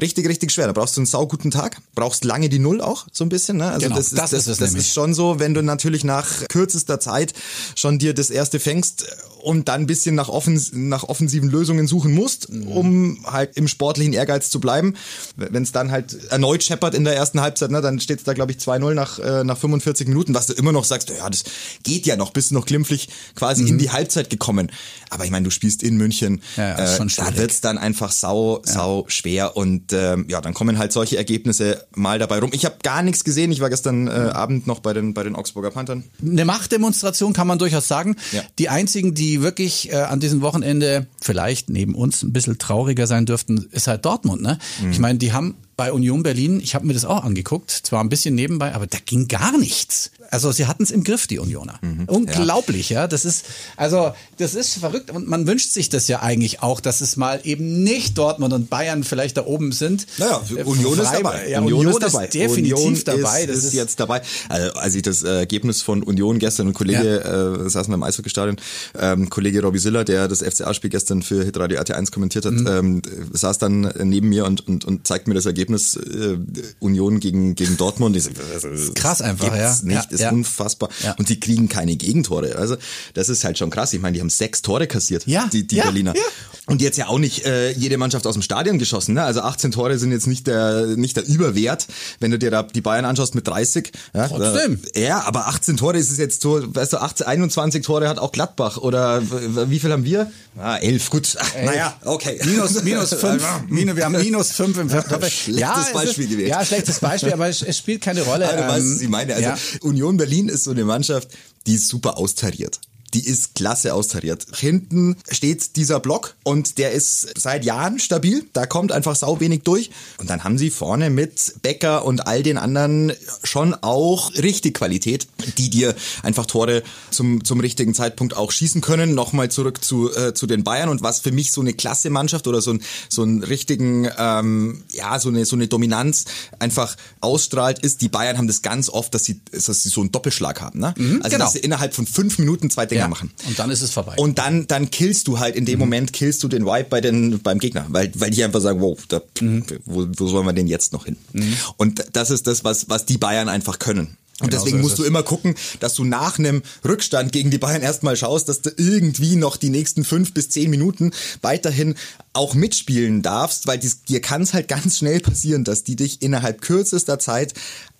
richtig, 0.00 0.26
richtig 0.26 0.50
schwer. 0.50 0.66
Da 0.66 0.72
brauchst 0.72 0.96
du 0.96 1.02
einen 1.02 1.06
sauguten 1.06 1.52
Tag, 1.52 1.76
brauchst 1.94 2.24
lange 2.24 2.48
die 2.48 2.58
Null 2.58 2.80
auch, 2.80 3.06
so 3.12 3.24
ein 3.24 3.28
bisschen. 3.28 3.58
Ne? 3.58 3.68
Also 3.70 3.86
genau, 3.86 3.94
das, 3.94 4.06
ist, 4.06 4.18
das, 4.18 4.30
das, 4.30 4.48
ist, 4.48 4.60
das 4.60 4.74
ist 4.74 4.92
schon 4.92 5.14
so, 5.14 5.38
wenn 5.38 5.54
du 5.54 5.62
natürlich 5.62 6.02
nach 6.02 6.48
kürzester 6.48 6.98
Zeit 6.98 7.32
schon 7.76 8.00
dir 8.00 8.14
das 8.14 8.28
erste 8.28 8.58
fängst 8.58 9.06
und 9.42 9.68
dann 9.68 9.82
ein 9.82 9.86
bisschen 9.86 10.14
nach, 10.14 10.28
offens 10.28 10.72
nach 10.72 11.04
offensiven 11.04 11.50
Lösungen 11.50 11.86
suchen 11.86 12.14
musst, 12.14 12.50
mhm. 12.50 12.68
um 12.68 13.26
halt 13.26 13.56
im 13.56 13.68
sportlichen 13.68 14.12
Ehrgeiz 14.12 14.50
zu 14.50 14.60
bleiben. 14.60 14.94
Wenn 15.36 15.62
es 15.62 15.72
dann 15.72 15.90
halt 15.90 16.30
erneut 16.30 16.62
scheppert 16.62 16.94
in 16.94 17.04
der 17.04 17.16
ersten 17.16 17.40
Halbzeit, 17.40 17.70
ne, 17.70 17.80
dann 17.80 18.00
steht 18.00 18.18
es 18.18 18.24
da, 18.24 18.32
glaube 18.32 18.52
ich, 18.52 18.58
2-0 18.58 18.94
nach, 18.94 19.18
äh, 19.18 19.44
nach 19.44 19.58
45 19.58 20.08
Minuten, 20.08 20.34
was 20.34 20.46
du 20.46 20.52
immer 20.52 20.72
noch 20.72 20.84
sagst, 20.84 21.10
ja, 21.10 21.28
das 21.28 21.44
geht 21.82 22.06
ja 22.06 22.16
noch, 22.16 22.30
bist 22.30 22.52
noch 22.52 22.66
glimpflich 22.66 23.08
quasi 23.34 23.62
mhm. 23.62 23.68
in 23.68 23.78
die 23.78 23.90
Halbzeit 23.90 24.30
gekommen. 24.30 24.70
Aber 25.10 25.24
ich 25.24 25.30
meine, 25.30 25.44
du 25.44 25.50
spielst 25.50 25.82
in 25.82 25.96
München, 25.96 26.42
ja, 26.56 26.74
äh, 26.78 27.06
da 27.16 27.36
wird's 27.36 27.60
dann 27.60 27.78
einfach 27.78 28.12
sau, 28.12 28.62
sau 28.64 29.02
ja. 29.02 29.10
schwer 29.10 29.56
und 29.56 29.92
ähm, 29.92 30.26
ja, 30.28 30.40
dann 30.40 30.54
kommen 30.54 30.78
halt 30.78 30.92
solche 30.92 31.16
Ergebnisse 31.16 31.86
mal 31.94 32.18
dabei 32.18 32.38
rum. 32.38 32.50
Ich 32.52 32.64
habe 32.64 32.76
gar 32.82 33.02
nichts 33.02 33.24
gesehen, 33.24 33.52
ich 33.52 33.60
war 33.60 33.70
gestern 33.70 34.06
äh, 34.06 34.10
Abend 34.10 34.66
noch 34.66 34.80
bei 34.80 34.92
den, 34.92 35.14
bei 35.14 35.22
den 35.22 35.34
Augsburger 35.34 35.70
Panthern. 35.70 36.04
Eine 36.20 36.44
Machtdemonstration 36.44 37.32
kann 37.32 37.46
man 37.46 37.58
durchaus 37.58 37.88
sagen. 37.88 38.16
Ja. 38.32 38.42
Die 38.58 38.68
einzigen, 38.68 39.14
die 39.14 39.31
die 39.32 39.40
wirklich 39.40 39.90
äh, 39.90 39.96
an 39.96 40.20
diesem 40.20 40.42
Wochenende 40.42 41.06
vielleicht 41.18 41.70
neben 41.70 41.94
uns 41.94 42.22
ein 42.22 42.34
bisschen 42.34 42.58
trauriger 42.58 43.06
sein 43.06 43.24
dürften, 43.24 43.66
ist 43.70 43.86
halt 43.86 44.04
Dortmund. 44.04 44.42
Ne? 44.42 44.58
Mhm. 44.82 44.90
Ich 44.90 44.98
meine, 44.98 45.18
die 45.18 45.32
haben 45.32 45.54
bei 45.74 45.90
Union 45.90 46.22
Berlin, 46.22 46.60
ich 46.60 46.74
habe 46.74 46.86
mir 46.86 46.92
das 46.92 47.06
auch 47.06 47.24
angeguckt, 47.24 47.70
zwar 47.70 48.04
ein 48.04 48.10
bisschen 48.10 48.34
nebenbei, 48.34 48.74
aber 48.74 48.86
da 48.86 48.98
ging 49.04 49.28
gar 49.28 49.56
nichts. 49.56 50.10
Also 50.32 50.50
sie 50.50 50.66
hatten 50.66 50.82
es 50.82 50.90
im 50.90 51.04
Griff, 51.04 51.26
die 51.26 51.38
Unioner. 51.38 51.78
Mhm, 51.82 52.04
Unglaublich, 52.06 52.88
ja. 52.88 53.02
ja. 53.02 53.06
Das 53.06 53.26
ist, 53.26 53.44
also 53.76 54.14
das 54.38 54.54
ist 54.54 54.78
verrückt 54.78 55.10
und 55.10 55.28
man 55.28 55.46
wünscht 55.46 55.72
sich 55.72 55.90
das 55.90 56.08
ja 56.08 56.22
eigentlich 56.22 56.62
auch, 56.62 56.80
dass 56.80 57.02
es 57.02 57.18
mal 57.18 57.40
eben 57.44 57.84
nicht 57.84 58.16
Dortmund 58.16 58.54
und 58.54 58.70
Bayern 58.70 59.04
vielleicht 59.04 59.36
da 59.36 59.44
oben 59.44 59.72
sind. 59.72 60.06
Naja, 60.16 60.40
äh, 60.56 60.62
Union 60.62 60.98
ist 60.98 61.12
dabei. 61.12 61.50
Ja, 61.50 61.60
Union, 61.60 61.80
Union 61.80 61.92
ist 61.92 62.14
dabei. 62.14 62.26
Definitiv 62.28 62.78
Union 62.78 63.02
dabei. 63.04 63.42
Ist, 63.42 63.50
das 63.50 63.64
ist, 63.64 63.74
jetzt 63.74 64.00
dabei. 64.00 64.22
Also, 64.48 64.72
als 64.72 64.94
ich 64.94 65.02
das 65.02 65.22
Ergebnis 65.22 65.82
von 65.82 66.02
Union 66.02 66.38
gestern, 66.38 66.68
ein 66.68 66.72
Kollege 66.72 67.22
ja. 67.22 67.64
äh, 67.64 67.68
saß 67.68 67.88
im 67.88 68.02
Eishockeystadion, 68.02 68.56
ähm, 68.98 69.28
Kollege 69.28 69.60
Robbie 69.60 69.80
Siller, 69.80 70.04
der 70.04 70.28
das 70.28 70.40
FCA-Spiel 70.40 70.88
gestern 70.88 71.20
für 71.20 71.44
Hitradio 71.44 71.78
RT1 71.78 72.10
kommentiert 72.10 72.46
hat, 72.46 72.54
mhm. 72.54 72.66
ähm, 72.66 73.02
saß 73.32 73.58
dann 73.58 73.92
neben 74.02 74.30
mir 74.30 74.46
und, 74.46 74.66
und, 74.66 74.86
und 74.86 75.06
zeigt 75.06 75.28
mir 75.28 75.34
das 75.34 75.44
Ergebnis 75.44 75.96
äh, 75.96 76.38
Union 76.80 77.20
gegen, 77.20 77.54
gegen 77.54 77.76
Dortmund. 77.76 78.16
Ich, 78.16 78.30
das 78.54 78.64
ist 78.64 78.94
krass 78.94 79.20
einfach, 79.20 79.54
ja. 79.54 79.76
Nicht, 79.82 80.12
ja, 80.12 80.21
ist 80.22 80.30
ja. 80.30 80.32
unfassbar. 80.32 80.88
Ja. 81.02 81.14
Und 81.18 81.28
sie 81.28 81.38
kriegen 81.38 81.68
keine 81.68 81.96
Gegentore. 81.96 82.56
Also 82.56 82.76
das 83.14 83.28
ist 83.28 83.44
halt 83.44 83.58
schon 83.58 83.70
krass. 83.70 83.92
Ich 83.92 84.00
meine, 84.00 84.14
die 84.14 84.20
haben 84.20 84.30
sechs 84.30 84.62
Tore 84.62 84.86
kassiert, 84.86 85.26
ja. 85.26 85.48
die, 85.52 85.66
die 85.66 85.76
Berliner. 85.76 86.14
Ja. 86.16 86.22
Und 86.66 86.80
jetzt 86.80 86.96
ja 86.96 87.08
auch 87.08 87.18
nicht 87.18 87.44
äh, 87.44 87.72
jede 87.72 87.98
Mannschaft 87.98 88.24
aus 88.24 88.34
dem 88.34 88.42
Stadion 88.42 88.78
geschossen. 88.78 89.14
Ne? 89.14 89.24
Also 89.24 89.40
18 89.40 89.72
Tore 89.72 89.98
sind 89.98 90.12
jetzt 90.12 90.28
nicht 90.28 90.46
der 90.46 90.86
nicht 90.96 91.16
der 91.16 91.26
Überwert, 91.26 91.88
wenn 92.20 92.30
du 92.30 92.38
dir 92.38 92.52
da 92.52 92.62
die 92.62 92.80
Bayern 92.80 93.04
anschaust 93.04 93.34
mit 93.34 93.48
30. 93.48 93.90
Ja, 94.14 94.28
Trotzdem. 94.28 94.80
Äh, 94.94 95.06
ja, 95.06 95.24
aber 95.24 95.48
18 95.48 95.76
Tore 95.76 95.98
ist 95.98 96.10
es 96.10 96.18
jetzt 96.18 96.40
so, 96.40 96.62
weißt 96.62 96.92
du, 96.92 96.98
18, 96.98 97.26
21 97.26 97.84
Tore 97.84 98.08
hat 98.08 98.18
auch 98.18 98.30
Gladbach. 98.30 98.76
Oder 98.76 99.22
wie 99.70 99.80
viel 99.80 99.90
haben 99.90 100.04
wir? 100.04 100.30
Ah, 100.56 100.76
11, 100.76 101.10
gut. 101.10 101.36
Ach, 101.38 101.54
naja, 101.64 101.96
okay. 102.04 102.38
Minus, 102.44 102.82
minus 102.82 103.14
5. 103.14 103.42
minus, 103.68 103.96
wir 103.96 104.04
haben 104.04 104.12
minus 104.12 104.52
5 104.52 104.78
im 104.78 104.90
Vergleich. 104.90 105.32
Schlechtes 105.42 105.60
ja, 105.60 105.84
Beispiel 105.92 106.28
gewählt. 106.28 106.48
Ja, 106.48 106.64
schlechtes 106.64 107.00
Beispiel, 107.00 107.32
aber 107.32 107.48
es, 107.48 107.62
es 107.62 107.76
spielt 107.76 108.02
keine 108.02 108.22
Rolle. 108.22 108.48
Aber 108.48 108.62
du 108.62 108.68
weißt, 108.68 108.94
was 108.94 109.00
ich 109.00 109.08
meine. 109.08 109.34
Also 109.34 109.48
ja. 109.48 109.56
Union 109.80 110.11
Berlin 110.16 110.48
ist 110.48 110.64
so 110.64 110.70
eine 110.70 110.84
Mannschaft, 110.84 111.28
die 111.66 111.74
ist 111.74 111.88
super 111.88 112.18
austariert 112.18 112.80
die 113.14 113.26
ist 113.26 113.54
klasse 113.54 113.94
austariert. 113.94 114.46
Hinten 114.56 115.16
steht 115.30 115.76
dieser 115.76 116.00
Block 116.00 116.34
und 116.42 116.78
der 116.78 116.92
ist 116.92 117.28
seit 117.38 117.64
Jahren 117.64 117.98
stabil. 117.98 118.44
Da 118.52 118.66
kommt 118.66 118.92
einfach 118.92 119.16
sau 119.16 119.40
wenig 119.40 119.62
durch. 119.62 119.90
Und 120.18 120.30
dann 120.30 120.44
haben 120.44 120.58
sie 120.58 120.70
vorne 120.70 121.10
mit 121.10 121.54
Becker 121.62 122.04
und 122.04 122.26
all 122.26 122.42
den 122.42 122.58
anderen 122.58 123.12
schon 123.44 123.74
auch 123.74 124.32
richtig 124.34 124.74
Qualität, 124.74 125.26
die 125.58 125.70
dir 125.70 125.94
einfach 126.22 126.46
Tore 126.46 126.82
zum, 127.10 127.44
zum 127.44 127.60
richtigen 127.60 127.94
Zeitpunkt 127.94 128.36
auch 128.36 128.50
schießen 128.50 128.80
können. 128.80 129.14
Nochmal 129.14 129.50
zurück 129.50 129.84
zu, 129.84 130.14
äh, 130.14 130.34
zu 130.34 130.46
den 130.46 130.64
Bayern 130.64 130.88
und 130.88 131.02
was 131.02 131.20
für 131.20 131.32
mich 131.32 131.52
so 131.52 131.60
eine 131.60 131.74
klasse 131.74 132.10
Mannschaft 132.10 132.46
oder 132.46 132.60
so 132.60 132.72
ein 132.72 132.82
so 133.08 133.22
einen 133.22 133.42
richtigen, 133.42 134.08
ähm, 134.18 134.82
ja, 134.92 135.18
so 135.18 135.28
eine, 135.28 135.44
so 135.44 135.56
eine 135.56 135.68
Dominanz 135.68 136.24
einfach 136.58 136.96
ausstrahlt, 137.20 137.78
ist, 137.80 138.00
die 138.00 138.08
Bayern 138.08 138.38
haben 138.38 138.46
das 138.46 138.62
ganz 138.62 138.88
oft, 138.88 139.14
dass 139.14 139.24
sie, 139.24 139.40
dass 139.52 139.82
sie 139.82 139.88
so 139.88 140.00
einen 140.00 140.12
Doppelschlag 140.12 140.60
haben. 140.60 140.80
Ne? 140.80 140.94
Mhm, 140.96 141.20
also 141.22 141.30
genau. 141.30 141.44
dass 141.44 141.52
sie 141.52 141.60
innerhalb 141.60 141.94
von 141.94 142.06
fünf 142.06 142.38
Minuten 142.38 142.70
zwei 142.70 142.86
Dinge 142.86 143.01
ja. 143.02 143.08
machen. 143.08 143.30
Und 143.46 143.58
dann 143.58 143.70
ist 143.70 143.82
es 143.82 143.90
vorbei. 143.90 144.14
Und 144.16 144.38
dann, 144.38 144.66
dann 144.66 144.90
killst 144.90 145.28
du 145.28 145.38
halt 145.38 145.56
in 145.56 145.64
dem 145.64 145.74
mhm. 145.74 145.80
Moment, 145.80 146.12
killst 146.12 146.42
du 146.42 146.48
den 146.48 146.64
Vibe 146.64 146.86
bei 146.88 147.00
den, 147.00 147.40
beim 147.40 147.58
Gegner, 147.58 147.86
weil, 147.88 148.10
weil 148.14 148.30
die 148.30 148.42
einfach 148.42 148.60
sagen, 148.60 148.80
wow, 148.80 148.98
da, 149.08 149.20
mhm. 149.40 149.64
wo, 149.84 150.06
wo 150.16 150.26
sollen 150.28 150.46
wir 150.46 150.52
denn 150.52 150.66
jetzt 150.66 150.92
noch 150.92 151.04
hin? 151.04 151.16
Mhm. 151.32 151.56
Und 151.76 152.04
das 152.12 152.30
ist 152.30 152.46
das, 152.46 152.64
was, 152.64 152.88
was 152.88 153.06
die 153.06 153.18
Bayern 153.18 153.48
einfach 153.48 153.78
können. 153.78 154.16
Und 154.40 154.50
genau 154.50 154.64
deswegen 154.64 154.78
so 154.78 154.82
musst 154.82 154.98
du 154.98 155.04
immer 155.04 155.22
gucken, 155.22 155.54
dass 155.78 155.94
du 155.94 156.04
nach 156.04 156.38
einem 156.38 156.62
Rückstand 156.84 157.32
gegen 157.32 157.50
die 157.50 157.58
Bayern 157.58 157.82
erstmal 157.82 158.16
schaust, 158.16 158.48
dass 158.48 158.60
du 158.60 158.70
irgendwie 158.76 159.36
noch 159.36 159.56
die 159.56 159.70
nächsten 159.70 160.04
fünf 160.04 160.34
bis 160.34 160.48
zehn 160.48 160.70
Minuten 160.70 161.12
weiterhin 161.42 161.94
auch 162.32 162.54
mitspielen 162.54 163.22
darfst, 163.22 163.66
weil 163.66 163.78
dies, 163.78 164.02
dir 164.02 164.20
kann 164.20 164.42
es 164.42 164.52
halt 164.52 164.68
ganz 164.68 164.98
schnell 164.98 165.20
passieren, 165.20 165.64
dass 165.64 165.84
die 165.84 165.96
dich 165.96 166.22
innerhalb 166.22 166.60
kürzester 166.60 167.18
Zeit 167.18 167.54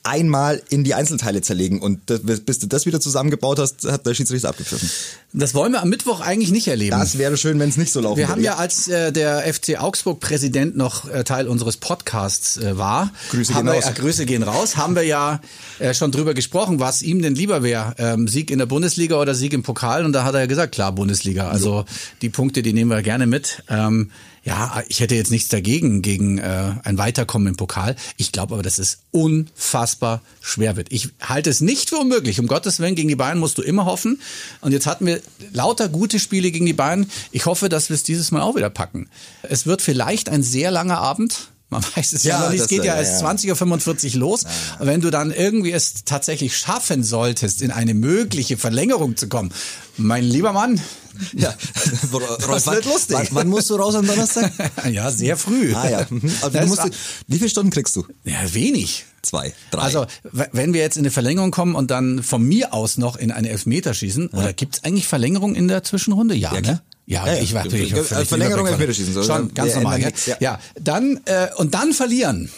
einmal 0.05 0.61
in 0.69 0.83
die 0.85 0.95
Einzelteile 0.95 1.43
zerlegen. 1.43 1.81
Und 1.81 2.07
bis 2.07 2.59
du 2.59 2.67
das 2.67 2.87
wieder 2.87 3.01
zusammengebaut 3.01 3.59
hast, 3.59 3.85
hat 3.85 4.05
der 4.05 4.15
Schiedsrichter 4.15 4.49
abgepfiffen. 4.49 4.91
Das 5.33 5.55
wollen 5.55 5.73
wir 5.73 5.81
am 5.81 5.89
Mittwoch 5.89 6.21
eigentlich 6.21 6.51
nicht 6.51 6.69
erleben. 6.69 6.99
Das 6.99 7.19
wäre 7.19 7.37
schön, 7.37 7.59
wenn 7.59 7.69
es 7.69 7.77
nicht 7.77 7.93
so 7.93 8.01
laufen 8.01 8.17
Wir 8.19 8.25
würde. 8.25 8.33
haben 8.33 8.43
ja, 8.43 8.57
als 8.57 8.89
äh, 8.89 9.13
der 9.13 9.43
FC 9.53 9.81
Augsburg-Präsident 9.81 10.77
noch 10.77 11.09
äh, 11.09 11.25
Teil 11.25 11.47
unseres 11.47 11.77
Podcasts 11.77 12.57
äh, 12.57 12.77
war, 12.77 13.13
Grüße 13.31 13.53
gehen 13.53 13.65
wir, 13.65 13.73
raus. 13.73 13.95
Grüße 13.95 14.27
gehen 14.27 14.43
raus, 14.43 14.77
haben 14.77 14.97
wir 14.97 15.05
ja 15.05 15.41
äh, 15.79 15.95
schon 15.95 16.11
drüber 16.11 16.35
gesprochen, 16.35 16.81
was 16.81 17.03
ihm 17.03 17.23
denn 17.23 17.35
lieber 17.35 17.63
wäre, 17.63 17.95
ähm, 17.99 18.27
Sieg 18.27 18.51
in 18.51 18.59
der 18.59 18.67
Bundesliga 18.67 19.17
oder 19.21 19.35
Sieg 19.35 19.53
im 19.53 19.63
Pokal. 19.63 20.05
Und 20.05 20.13
da 20.13 20.25
hat 20.25 20.35
er 20.35 20.41
ja 20.41 20.47
gesagt, 20.47 20.75
klar, 20.75 20.93
Bundesliga. 20.93 21.49
Also 21.49 21.79
ja. 21.79 21.85
die 22.23 22.29
Punkte, 22.29 22.63
die 22.63 22.73
nehmen 22.73 22.91
wir 22.91 23.03
gerne 23.03 23.27
mit. 23.27 23.63
Ähm, 23.69 24.11
ja, 24.45 24.83
ich 24.89 25.01
hätte 25.01 25.15
jetzt 25.15 25.31
nichts 25.31 25.49
dagegen, 25.49 26.03
gegen 26.03 26.39
äh, 26.39 26.75
ein 26.83 26.99
Weiterkommen 26.99 27.49
im 27.49 27.57
Pokal. 27.57 27.95
Ich 28.17 28.33
glaube 28.33 28.55
aber, 28.55 28.63
dass 28.65 28.79
es 28.79 28.99
unfassbar 29.13 30.21
schwer 30.41 30.77
wird. 30.77 30.91
Ich 30.91 31.11
halte 31.21 31.49
es 31.49 31.61
nicht 31.61 31.91
für 31.91 31.99
unmöglich. 31.99 32.41
Um 32.41 32.49
Gottes 32.49 32.81
Willen, 32.81 32.97
gegen 32.97 33.09
die 33.09 33.17
Bayern 33.17 33.39
musst 33.39 33.59
du 33.59 33.63
immer 33.63 33.85
hoffen. 33.85 34.21
Und 34.61 34.73
jetzt 34.73 34.87
hatten 34.87 35.07
wir 35.07 35.21
lauter 35.53 35.89
gute 35.89 36.19
Spiele 36.19 36.51
gegen 36.51 36.67
die 36.67 36.73
Bayern. 36.73 37.07
Ich 37.31 37.47
hoffe, 37.47 37.69
dass 37.69 37.89
wir 37.89 37.95
es 37.95 38.03
dieses 38.03 38.33
Mal 38.33 38.43
auch 38.43 38.57
wieder 38.57 38.71
packen. 38.71 39.09
Es 39.43 39.67
wird 39.67 39.81
vielleicht 39.81 40.29
ein 40.29 40.43
sehr 40.43 40.73
langer 40.73 40.99
Abend. 40.99 41.52
Man 41.73 41.83
weiß 41.97 42.13
es 42.13 42.23
ja, 42.23 42.35
ja 42.35 42.45
noch 42.45 42.51
nicht. 42.51 42.61
Es 42.61 42.69
geht 42.69 42.85
ja, 42.85 42.95
ja 42.95 43.01
erst 43.01 43.25
20.45 43.25 44.15
Uhr 44.15 44.21
los. 44.21 44.45
Und 44.79 44.87
wenn 44.87 45.01
du 45.01 45.11
dann 45.11 45.33
irgendwie 45.33 45.73
es 45.73 46.05
tatsächlich 46.05 46.55
schaffen 46.57 47.03
solltest, 47.03 47.63
in 47.63 47.71
eine 47.71 47.95
mögliche 47.95 48.59
Verlängerung 48.59 49.17
zu 49.17 49.29
kommen, 49.29 49.53
mein 49.97 50.23
lieber 50.23 50.53
Mann, 50.53 50.79
ja, 51.33 51.55
das 51.83 52.67
wird 52.67 52.85
lustig. 52.85 53.17
Wann, 53.17 53.27
wann, 53.31 53.49
musst 53.49 53.71
du 53.71 53.77
raus 53.77 53.95
am 53.95 54.07
Donnerstag? 54.07 54.53
ja, 54.91 55.11
sehr 55.11 55.39
früh. 55.39 55.75
Ah 55.75 55.89
ja. 55.89 56.07
Mhm. 56.09 56.31
Also 56.43 56.61
musst, 56.67 56.91
wie 57.27 57.39
viele 57.39 57.49
Stunden 57.49 57.71
kriegst 57.71 57.97
du? 57.97 58.07
Ja, 58.25 58.53
wenig. 58.53 59.07
Zwei, 59.23 59.55
drei. 59.71 59.83
Also, 59.83 60.07
wenn 60.33 60.75
wir 60.75 60.81
jetzt 60.81 60.97
in 60.97 61.03
eine 61.03 61.13
Verlängerung 61.13 61.53
kommen 61.53 61.75
und 61.75 61.91
dann 61.91 62.23
von 62.23 62.43
mir 62.43 62.75
aus 62.75 62.99
noch 62.99 63.17
in 63.17 63.31
eine 63.31 63.49
Elfmeterschießen, 63.51 64.31
ja. 64.33 64.39
oder 64.39 64.53
gibt 64.53 64.77
es 64.77 64.85
eigentlich 64.85 65.07
Verlängerung 65.07 65.55
in 65.55 65.69
der 65.69 65.85
Zwischenrunde? 65.85 66.35
Ja, 66.35 66.53
ja 66.55 66.61
ne? 66.61 66.83
Ja, 67.05 67.27
ja, 67.27 67.35
ich 67.35 67.53
war 67.53 67.65
natürlich 67.65 67.93
Verlängerung 67.93 68.67
Elfmeterschießen. 68.67 69.25
Schon, 69.25 69.53
ganz 69.55 69.75
normal. 69.75 70.01
Ja. 70.01 70.37
ja, 70.39 70.61
dann 70.81 71.21
äh, 71.25 71.49
und 71.57 71.75
dann 71.75 71.93
verlieren 71.93 72.51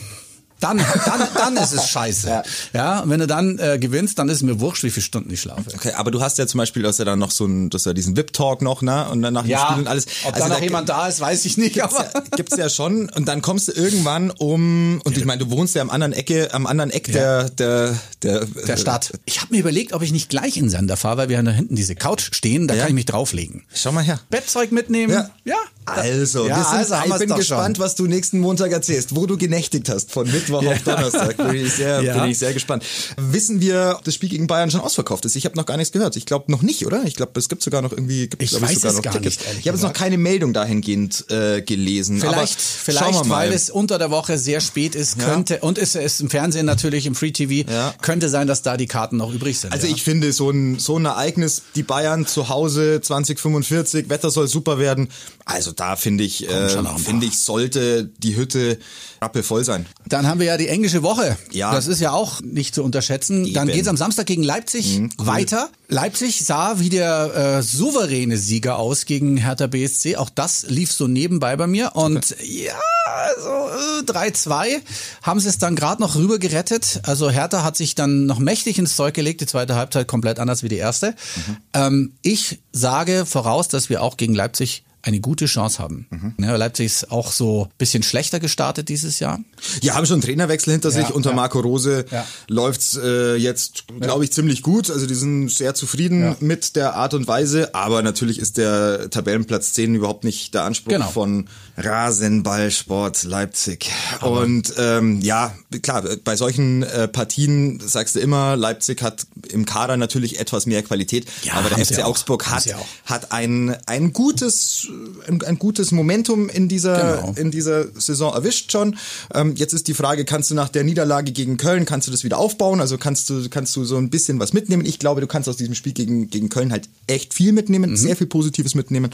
dann, 0.65 0.79
dann, 0.79 1.29
dann 1.35 1.57
ist 1.57 1.73
es 1.73 1.89
scheiße. 1.89 2.29
Ja. 2.29 2.43
ja, 2.73 3.01
und 3.01 3.11
wenn 3.11 3.21
du 3.21 3.27
dann 3.27 3.59
äh, 3.59 3.79
gewinnst, 3.79 4.19
dann 4.19 4.29
ist 4.29 4.37
es 4.37 4.43
mir 4.43 4.61
wurscht, 4.61 4.83
wie 4.83 4.91
viele 4.91 5.05
Stunden 5.05 5.31
ich 5.31 5.43
schlafe. 5.43 5.65
Okay, 5.75 5.93
aber 5.93 6.11
du 6.11 6.23
hast 6.23 6.39
ja 6.39 6.47
zum 6.47 6.59
Beispiel, 6.59 6.83
dass 6.83 6.99
ja 6.99 7.05
dann 7.05 7.19
noch 7.19 7.31
so 7.31 7.45
ein, 7.45 7.69
dass 7.71 7.85
ja 7.85 7.93
diesen 7.93 8.17
VIP-Talk 8.17 8.63
noch, 8.63 8.81
ne? 8.81 9.09
Und 9.11 9.23
dann 9.23 9.35
nach 9.35 9.43
dem 9.43 9.51
ja, 9.51 9.67
Spiel 9.67 9.83
und 9.83 9.89
alles. 9.89 10.07
Ob 10.25 10.35
also 10.35 10.49
da 10.49 10.55
noch 10.55 10.63
jemand 10.63 10.89
da 10.89 11.07
ist, 11.07 11.21
weiß 11.21 11.45
ich 11.45 11.59
nicht. 11.59 11.75
Gibt's 11.75 11.95
aber 11.95 12.11
ja, 12.15 12.23
gibt's 12.37 12.57
ja 12.57 12.69
schon. 12.69 13.11
Und 13.11 13.29
dann 13.29 13.43
kommst 13.43 13.69
du 13.69 13.73
irgendwann 13.73 14.31
um, 14.31 15.01
und 15.05 15.17
ich 15.19 15.25
meine, 15.25 15.45
du 15.45 15.51
wohnst 15.51 15.75
ja 15.75 15.83
am 15.83 15.91
anderen 15.91 16.13
Ecke, 16.13 16.49
am 16.53 16.67
anderen 16.67 16.91
Eck 16.91 17.13
der, 17.13 17.51
der, 17.51 17.99
der, 18.23 18.47
der 18.47 18.77
Stadt. 18.77 19.13
Ich 19.27 19.41
habe 19.41 19.53
mir 19.53 19.61
überlegt, 19.61 19.93
ob 19.93 20.03
ich 20.03 20.13
nicht 20.13 20.31
gleich 20.31 20.57
in 20.57 20.71
Sander 20.71 20.97
fahre, 20.97 21.19
weil 21.19 21.29
wir 21.29 21.39
haben 21.39 21.45
da 21.45 21.53
hinten 21.53 21.77
diese 21.77 21.95
Couch 21.95 22.31
stehen, 22.33 22.69
da 22.69 22.75
kann 22.75 22.89
ich 22.89 22.95
mich 22.95 23.07
drauflegen. 23.07 23.65
Schau 23.75 23.93
mal 23.93 24.03
her. 24.03 24.21
Bettzeug 24.31 24.73
mitnehmen. 24.73 25.13
Ja. 25.13 25.31
ja 25.45 25.57
also, 25.87 26.47
ja, 26.47 26.63
also 26.63 26.95
ich 27.07 27.19
bin 27.19 27.35
gespannt, 27.35 27.77
schon. 27.77 27.85
was 27.85 27.95
du 27.95 28.07
nächsten 28.07 28.41
Montag 28.41 28.73
erzählst, 28.73 29.15
wo 29.15 29.27
du 29.27 29.37
genächtigt 29.37 29.89
hast, 29.89 30.11
von 30.11 30.31
Mittwoch 30.31 30.65
auf 30.65 30.83
Donnerstag. 30.83 31.37
bin 31.37 31.55
ich 31.55 31.73
sehr, 31.75 32.03
ja. 32.03 32.19
bin 32.19 32.31
ich 32.31 32.39
sehr 32.39 32.53
gespannt. 32.53 32.85
Wissen 33.17 33.61
wir, 33.61 33.97
ob 33.99 34.05
das 34.05 34.15
Spiel 34.15 34.29
gegen 34.29 34.47
Bayern 34.47 34.71
schon 34.71 34.81
ausverkauft 34.81 35.25
ist? 35.25 35.37
Ich 35.37 35.45
habe 35.45 35.57
noch 35.57 35.67
gar 35.67 35.77
nichts 35.77 35.93
gehört. 35.93 36.17
Ich 36.17 36.27
glaube 36.27 36.51
noch 36.51 36.63
nicht, 36.63 36.87
oder? 36.87 37.05
Ich 37.05 37.15
glaube, 37.15 37.39
es 37.39 37.49
gibt 37.49 37.63
sogar 37.63 37.83
noch 37.83 37.93
irgendwie, 37.93 38.29
gibt, 38.29 38.43
ich 38.43 38.53
weiß 38.53 38.75
sogar 38.75 38.91
es 38.91 38.97
noch 38.97 39.03
gar 39.03 39.13
Tickets. 39.13 39.39
nicht. 39.39 39.59
Ich 39.61 39.69
habe 39.69 39.77
jetzt 39.77 39.83
noch 39.83 39.93
keine 39.93 40.17
Meldung 40.17 40.53
dahingehend 40.53 41.31
äh, 41.31 41.61
gelesen. 41.63 42.21
Vielleicht, 42.21 42.35
Aber 42.35 42.49
vielleicht, 42.85 43.29
weil 43.29 43.53
es 43.53 43.69
unter 43.71 43.99
der 43.99 44.11
Woche 44.11 44.39
sehr 44.39 44.61
spät 44.61 44.95
ist, 44.95 45.19
könnte 45.19 45.55
ja. 45.55 45.61
und 45.61 45.79
es 45.79 45.95
ist 45.95 46.21
im 46.21 46.31
Fernsehen 46.31 46.67
natürlich 46.67 47.07
im 47.07 47.15
Free 47.15 47.33
TV 47.33 47.71
ja. 47.71 47.95
könnte 48.01 48.29
sein, 48.29 48.47
dass 48.47 48.63
da 48.63 48.77
die 48.77 48.87
Karten 48.87 49.19
noch 49.19 49.33
übrig 49.33 49.59
sind. 49.59 49.73
Also 49.73 49.87
ich 49.87 50.03
finde 50.03 50.33
so 50.33 50.51
ein 50.51 50.79
so 50.79 50.99
ein 50.99 51.05
Ereignis, 51.05 51.63
die 51.75 51.83
Bayern 51.83 52.27
zu 52.27 52.49
Hause 52.49 53.01
2045, 53.01 54.09
Wetter 54.09 54.31
soll 54.31 54.49
super 54.49 54.79
werden. 54.79 55.09
Also 55.45 55.74
da 55.77 55.97
finde 55.97 56.25
ich, 56.25 56.49
äh, 56.49 56.69
finde 56.99 57.27
ich 57.27 57.39
sollte 57.39 58.11
die 58.19 58.37
Hütte 58.37 58.79
rappelvoll 59.21 59.65
sein. 59.65 59.87
Dann 60.07 60.27
haben 60.27 60.39
wir 60.39 60.47
ja 60.47 60.57
die 60.57 60.69
englische 60.69 61.03
Woche. 61.03 61.37
Ja. 61.51 61.75
Das 61.75 61.87
ist 61.87 62.01
ja 62.01 62.13
auch 62.13 62.41
nicht 62.43 62.75
zu 62.75 62.83
unterschätzen. 62.83 63.45
Eben. 63.45 63.55
Dann 63.55 63.69
geht's 63.69 63.89
am 63.89 63.97
Samstag 63.97 64.27
gegen 64.27 64.43
Leipzig 64.43 64.99
mhm, 64.99 65.11
cool. 65.19 65.27
weiter. 65.27 65.71
Leipzig 65.89 66.45
sah 66.45 66.79
wie 66.79 66.89
der 66.89 67.59
äh, 67.59 67.63
souveräne 67.63 68.37
Sieger 68.37 68.79
aus 68.79 69.07
gegen 69.07 69.37
Hertha 69.37 69.67
BSC. 69.67 70.17
Auch 70.17 70.31
das 70.31 70.65
lief 70.69 70.93
so 70.93 71.07
nebenbei 71.09 71.57
bei 71.57 71.67
mir. 71.67 71.93
Und 71.95 72.33
okay. 72.33 72.67
ja, 72.67 72.75
also 73.07 73.49
äh, 73.49 74.31
3-2 74.31 74.81
haben 75.23 75.41
sie 75.41 75.49
es 75.49 75.59
dann 75.59 75.77
gerade 75.77 76.03
noch 76.03 76.17
rüber 76.17 76.39
gerettet. 76.39 77.01
Also 77.05 77.31
Hertha 77.31 77.63
hat 77.63 77.77
sich 77.77 77.95
dann 77.95 78.27
noch 78.27 78.39
mächtig 78.39 78.79
ins 78.79 78.97
Zeug 78.97 79.15
gelegt. 79.15 79.41
Die 79.41 79.47
zweite 79.47 79.75
Halbzeit 79.75 80.09
komplett 80.09 80.39
anders 80.39 80.63
wie 80.63 80.69
die 80.69 80.77
erste. 80.77 81.11
Mhm. 81.11 81.57
Ähm, 81.73 82.13
ich 82.23 82.61
sage 82.73 83.27
voraus, 83.27 83.69
dass 83.69 83.89
wir 83.89 84.03
auch 84.03 84.17
gegen 84.17 84.35
Leipzig 84.35 84.85
eine 85.05 85.21
gute 85.21 85.45
Chance 85.45 85.83
haben. 85.83 86.07
Mhm. 86.11 86.35
Ja, 86.39 86.57
Leipzig 86.57 86.87
ist 86.87 87.11
auch 87.11 87.31
so 87.31 87.65
ein 87.65 87.71
bisschen 87.77 88.03
schlechter 88.03 88.41
gestartet 88.41 88.89
dieses 88.89 89.19
Jahr. 89.19 89.39
Ja, 89.83 89.95
haben 89.95 90.07
schon 90.07 90.15
einen 90.15 90.23
Trainerwechsel 90.23 90.73
hinter 90.73 90.89
ja, 90.91 90.95
sich. 90.95 91.15
Unter 91.15 91.31
ja. 91.31 91.37
Marco 91.37 91.61
Rose 91.61 92.07
ja. 92.11 92.27
läuft's 92.49 92.97
äh, 92.97 93.37
jetzt, 93.37 93.85
glaube 94.01 94.25
ich, 94.25 94.33
ziemlich 94.33 94.63
gut. 94.63 94.91
Also 94.91 95.07
die 95.07 95.15
sind 95.15 95.51
sehr 95.51 95.75
zufrieden 95.75 96.37
mit 96.41 96.75
der 96.75 96.95
Art 96.95 97.13
und 97.13 97.29
Weise. 97.29 97.75
Aber 97.75 98.03
natürlich 98.03 98.39
ist 98.39 98.57
der 98.57 99.11
Tabellenplatz 99.11 99.75
10 99.75 99.95
überhaupt 99.95 100.25
nicht 100.25 100.55
der 100.55 100.65
Anspruch 100.65 100.95
genau. 100.95 101.11
von 101.11 101.49
Rasenballsport 101.77 103.25
Leipzig. 103.25 103.91
Aber 104.21 104.41
und 104.41 104.73
ähm, 104.79 105.21
ja, 105.21 105.55
klar, 105.83 106.03
bei 106.25 106.37
solchen 106.37 106.83
äh, 106.83 107.09
Partien 107.09 107.81
sagst 107.81 108.15
du 108.15 108.21
immer, 108.21 108.57
Leipzig 108.57 109.03
hat 109.03 109.27
im 109.51 109.67
Kader 109.67 109.99
natürlich 109.99 110.41
etwas 110.41 110.65
mehr 110.65 110.83
Qualität. 110.83 111.27
aber 111.53 111.69
der 111.69 111.85
FC 111.85 112.03
Augsburg 112.05 112.47
hat, 112.47 112.65
hat 113.05 113.33
ein, 113.33 113.77
ein 113.87 114.13
gutes 114.13 114.89
ein, 115.29 115.43
ein 115.43 115.59
gutes 115.59 115.93
Momentum 115.93 116.49
in 116.49 116.69
dieser, 116.69 117.17
genau. 117.21 117.35
in 117.37 117.51
dieser 117.51 117.87
Saison 118.01 118.35
erwischt 118.35 118.73
schon. 118.73 118.97
Ähm, 119.33 119.55
jetzt 119.57 119.73
ist 119.73 119.89
die 119.89 119.95
Frage, 119.95 120.25
kannst 120.25 120.51
du 120.51 120.55
nach 120.55 120.69
der 120.69 120.85
Niederlage 120.85 121.33
gegen 121.33 121.57
Köln, 121.57 121.85
kannst 121.85 122.09
du 122.09 122.13
das 122.13 122.25
wieder 122.25 122.39
aufbauen? 122.39 122.81
Also 122.81 122.99
kannst 122.99 123.31
du, 123.31 123.49
kannst 123.49 123.75
du 123.77 123.85
so 123.85 123.97
ein 123.97 124.11
bisschen 124.11 124.39
was 124.41 124.53
mitnehmen? 124.53 124.85
Ich 124.85 124.99
glaube, 124.99 125.21
du 125.21 125.27
kannst 125.27 125.49
aus 125.49 125.57
diesem 125.57 125.75
Spiel 125.75 125.93
gegen, 125.93 126.31
gegen 126.31 126.49
Köln 126.49 126.73
halt 126.73 126.89
echt 127.07 127.35
viel 127.35 127.53
mitnehmen, 127.53 127.91
mhm. 127.91 127.97
sehr 127.97 128.17
viel 128.17 128.27
Positives 128.27 128.75
mitnehmen 128.75 129.11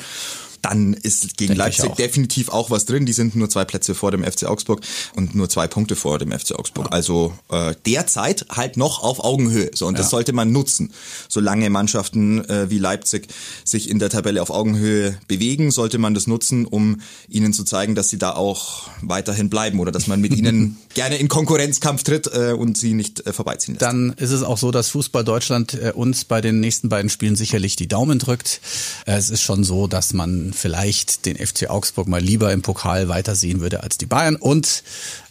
dann 0.63 0.95
ist 0.95 1.37
gegen 1.37 1.49
Denke 1.49 1.55
Leipzig 1.55 1.91
auch. 1.91 1.97
definitiv 1.97 2.49
auch 2.49 2.71
was 2.71 2.85
drin. 2.85 3.07
Die 3.07 3.13
sind 3.13 3.35
nur 3.37 3.49
zwei 3.49 3.65
Plätze 3.65 3.95
vor 3.95 4.11
dem 4.11 4.25
FC 4.25 4.45
Augsburg 4.45 4.81
und 5.15 5.35
nur 5.35 5.49
zwei 5.49 5.67
Punkte 5.67 5.97
vor 5.97 6.19
dem 6.19 6.33
FC 6.33 6.53
Augsburg. 6.53 6.87
Ja. 6.87 6.93
Also 6.93 7.35
äh, 7.51 7.75
derzeit 7.87 8.47
halt 8.51 8.77
noch 8.77 9.03
auf 9.03 9.25
Augenhöhe. 9.25 9.71
So 9.75 9.87
und 9.87 9.95
ja. 9.95 9.99
das 9.99 10.11
sollte 10.11 10.33
man 10.33 10.53
nutzen. 10.53 10.93
Solange 11.29 11.71
Mannschaften 11.71 12.45
äh, 12.49 12.71
wie 12.71 12.79
Leipzig 12.79 13.29
sich 13.65 13.89
in 13.89 13.99
der 13.99 14.11
Tabelle 14.11 14.43
auf 14.43 14.51
Augenhöhe 14.51 15.19
bewegen, 15.29 15.71
sollte 15.71 15.99
man 15.99 16.15
das 16.15 16.27
nutzen, 16.27 16.67
um 16.67 17.01
ihnen 17.29 17.53
zu 17.53 17.65
zeigen, 17.65 17.95
dass 17.95 18.09
sie 18.09 18.19
da 18.19 18.35
auch 18.35 18.89
weiterhin 19.03 19.51
bleiben 19.51 19.81
oder 19.81 19.93
dass 19.93 20.07
man 20.07 20.21
mit 20.21 20.35
ihnen 20.35 20.79
gerne 20.95 21.17
in 21.17 21.29
Konkurrenzkampf 21.29 22.03
tritt 22.03 22.27
äh, 22.33 22.53
und 22.53 22.77
sie 22.77 22.95
nicht 22.95 23.27
äh, 23.27 23.33
vorbeiziehen 23.33 23.75
lässt. 23.75 23.83
Dann 23.83 24.15
ist 24.17 24.31
es 24.31 24.43
auch 24.43 24.59
so, 24.59 24.71
dass 24.71 24.89
Fußball 24.89 25.25
Deutschland 25.25 25.75
äh, 25.75 25.93
uns 25.95 26.25
bei 26.25 26.41
den 26.41 26.61
nächsten 26.61 26.89
beiden 26.89 27.11
Spielen 27.11 27.37
sicherlich 27.37 27.77
die 27.77 27.89
Daumen 27.89 28.19
drückt. 28.19 28.61
Äh, 29.07 29.17
es 29.17 29.31
ist 29.31 29.43
schon 29.43 29.65
so, 29.65 29.87
dass 29.87 30.13
man 30.13 30.50
vielleicht 30.53 31.27
den 31.27 31.37
FC 31.37 31.69
Augsburg 31.69 32.09
mal 32.09 32.21
lieber 32.21 32.53
im 32.53 32.63
Pokal 32.63 33.09
weitersehen 33.09 33.61
würde 33.61 33.83
als 33.83 33.99
die 33.99 34.07
Bayern. 34.07 34.37
Und 34.37 34.83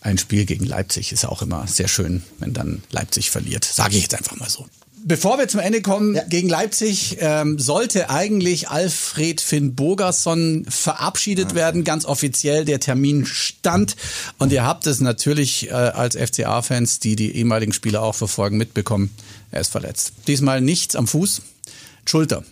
ein 0.02 0.18
Spiel 0.18 0.46
gegen 0.46 0.66
Leipzig 0.66 1.12
ist 1.12 1.26
auch 1.26 1.42
immer 1.42 1.68
sehr 1.68 1.88
schön, 1.88 2.24
wenn 2.40 2.54
dann 2.54 2.84
Leipzig 2.92 3.30
verliert. 3.32 3.66
Sage 3.66 3.96
ich 3.98 4.04
jetzt 4.04 4.16
einfach 4.16 4.38
mal 4.38 4.50
so. 4.50 4.66
Bevor 5.06 5.38
wir 5.38 5.48
zum 5.48 5.62
Ende 5.62 5.82
kommen, 5.82 6.16
ja. 6.16 6.24
gegen 6.24 6.50
Leipzig 6.50 7.18
ähm, 7.20 7.58
sollte 7.58 8.10
eigentlich 8.10 8.70
Alfred 8.70 9.40
Finn 9.40 9.74
Bogerson 9.74 10.66
verabschiedet 10.68 11.52
ja. 11.52 11.56
werden, 11.56 11.84
ganz 11.86 12.04
offiziell. 12.04 12.66
Der 12.66 12.82
Termin 12.82 13.26
stand. 13.26 13.96
Und 14.38 14.52
ihr 14.52 14.66
habt 14.66 14.88
es 14.88 15.00
natürlich 15.00 15.70
äh, 15.70 15.72
als 15.72 16.18
FCA-Fans, 16.18 17.00
die 17.00 17.16
die 17.16 17.36
ehemaligen 17.36 17.72
Spieler 17.72 18.04
auch 18.04 18.16
verfolgen, 18.16 18.58
mitbekommen. 18.58 19.10
Er 19.52 19.62
ist 19.62 19.72
verletzt. 19.72 20.12
Diesmal 20.28 20.60
nichts 20.60 20.96
am 20.96 21.08
Fuß, 21.08 21.42
Schulter. 22.06 22.44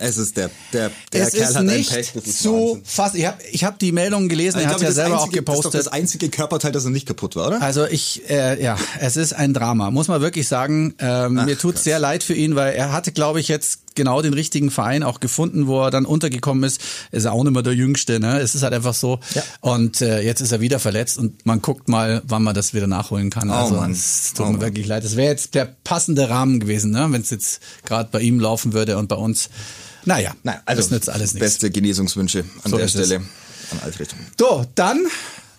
Es 0.00 0.16
ist 0.16 0.36
der, 0.36 0.50
der, 0.72 0.90
der 1.12 1.26
es 1.26 1.34
Kerl 1.34 1.54
hat 1.54 1.64
nicht 1.64 1.90
ein 1.90 1.96
Pech, 1.96 2.12
das 2.14 2.24
ist 2.24 2.42
zu 2.42 2.80
fast. 2.84 3.14
Ich 3.14 3.26
habe 3.26 3.36
ich 3.52 3.64
hab 3.64 3.78
die 3.78 3.92
Meldung 3.92 4.30
gelesen, 4.30 4.56
also 4.56 4.68
er 4.68 4.74
hat 4.74 4.80
ja 4.80 4.92
selber 4.92 5.16
einzige, 5.16 5.30
auch 5.30 5.32
gepostet. 5.32 5.66
Das 5.66 5.80
ist 5.80 5.86
doch 5.86 5.92
das 5.92 6.00
einzige 6.00 6.28
Körperteil, 6.30 6.72
das 6.72 6.84
noch 6.84 6.90
nicht 6.90 7.06
kaputt 7.06 7.36
war, 7.36 7.48
oder? 7.48 7.62
Also 7.62 7.86
ich, 7.86 8.28
äh, 8.30 8.62
ja, 8.62 8.78
es 8.98 9.16
ist 9.16 9.34
ein 9.34 9.52
Drama, 9.52 9.90
muss 9.90 10.08
man 10.08 10.22
wirklich 10.22 10.48
sagen. 10.48 10.94
Ähm, 10.98 11.38
Ach, 11.38 11.44
mir 11.44 11.58
tut 11.58 11.78
sehr 11.78 11.98
leid 11.98 12.22
für 12.22 12.34
ihn, 12.34 12.56
weil 12.56 12.72
er 12.72 12.92
hatte, 12.92 13.12
glaube 13.12 13.40
ich, 13.40 13.48
jetzt 13.48 13.94
genau 13.94 14.22
den 14.22 14.32
richtigen 14.32 14.70
Verein 14.70 15.02
auch 15.02 15.20
gefunden, 15.20 15.66
wo 15.66 15.82
er 15.82 15.90
dann 15.90 16.06
untergekommen 16.06 16.64
ist. 16.64 16.80
Ist 17.10 17.26
auch 17.26 17.42
nicht 17.44 17.52
mehr 17.52 17.62
der 17.62 17.74
Jüngste, 17.74 18.20
ne? 18.20 18.38
Es 18.40 18.54
ist 18.54 18.62
halt 18.62 18.72
einfach 18.72 18.94
so. 18.94 19.20
Ja. 19.34 19.42
Und 19.60 20.00
äh, 20.00 20.22
jetzt 20.22 20.40
ist 20.40 20.52
er 20.52 20.60
wieder 20.60 20.78
verletzt 20.78 21.18
und 21.18 21.44
man 21.44 21.60
guckt 21.60 21.88
mal, 21.88 22.22
wann 22.24 22.42
man 22.42 22.54
das 22.54 22.72
wieder 22.72 22.86
nachholen 22.86 23.28
kann. 23.28 23.50
Oh, 23.50 23.54
also 23.54 23.74
Mann. 23.74 23.92
es 23.92 24.32
tut 24.32 24.46
oh, 24.46 24.48
mir 24.48 24.52
Mann. 24.52 24.62
wirklich 24.62 24.86
leid. 24.86 25.04
Das 25.04 25.16
wäre 25.16 25.30
jetzt 25.30 25.54
der 25.54 25.66
passende 25.84 26.30
Rahmen 26.30 26.60
gewesen, 26.60 26.92
ne? 26.92 27.08
Wenn 27.10 27.20
es 27.20 27.30
jetzt 27.30 27.60
gerade 27.84 28.08
bei 28.10 28.20
ihm 28.20 28.40
laufen 28.40 28.72
würde 28.72 28.96
und 28.96 29.08
bei 29.08 29.16
uns. 29.16 29.50
Naja, 30.04 30.34
naja 30.42 30.62
also 30.64 30.82
das 30.82 30.90
nützt 30.90 31.08
alles 31.10 31.34
nichts. 31.34 31.46
Beste 31.46 31.70
Genesungswünsche 31.70 32.44
an 32.62 32.70
so 32.70 32.76
der 32.76 32.88
Stelle 32.88 33.16
es. 33.16 33.72
an 33.72 33.80
Alfred. 33.82 34.14
So, 34.38 34.66
dann 34.74 35.06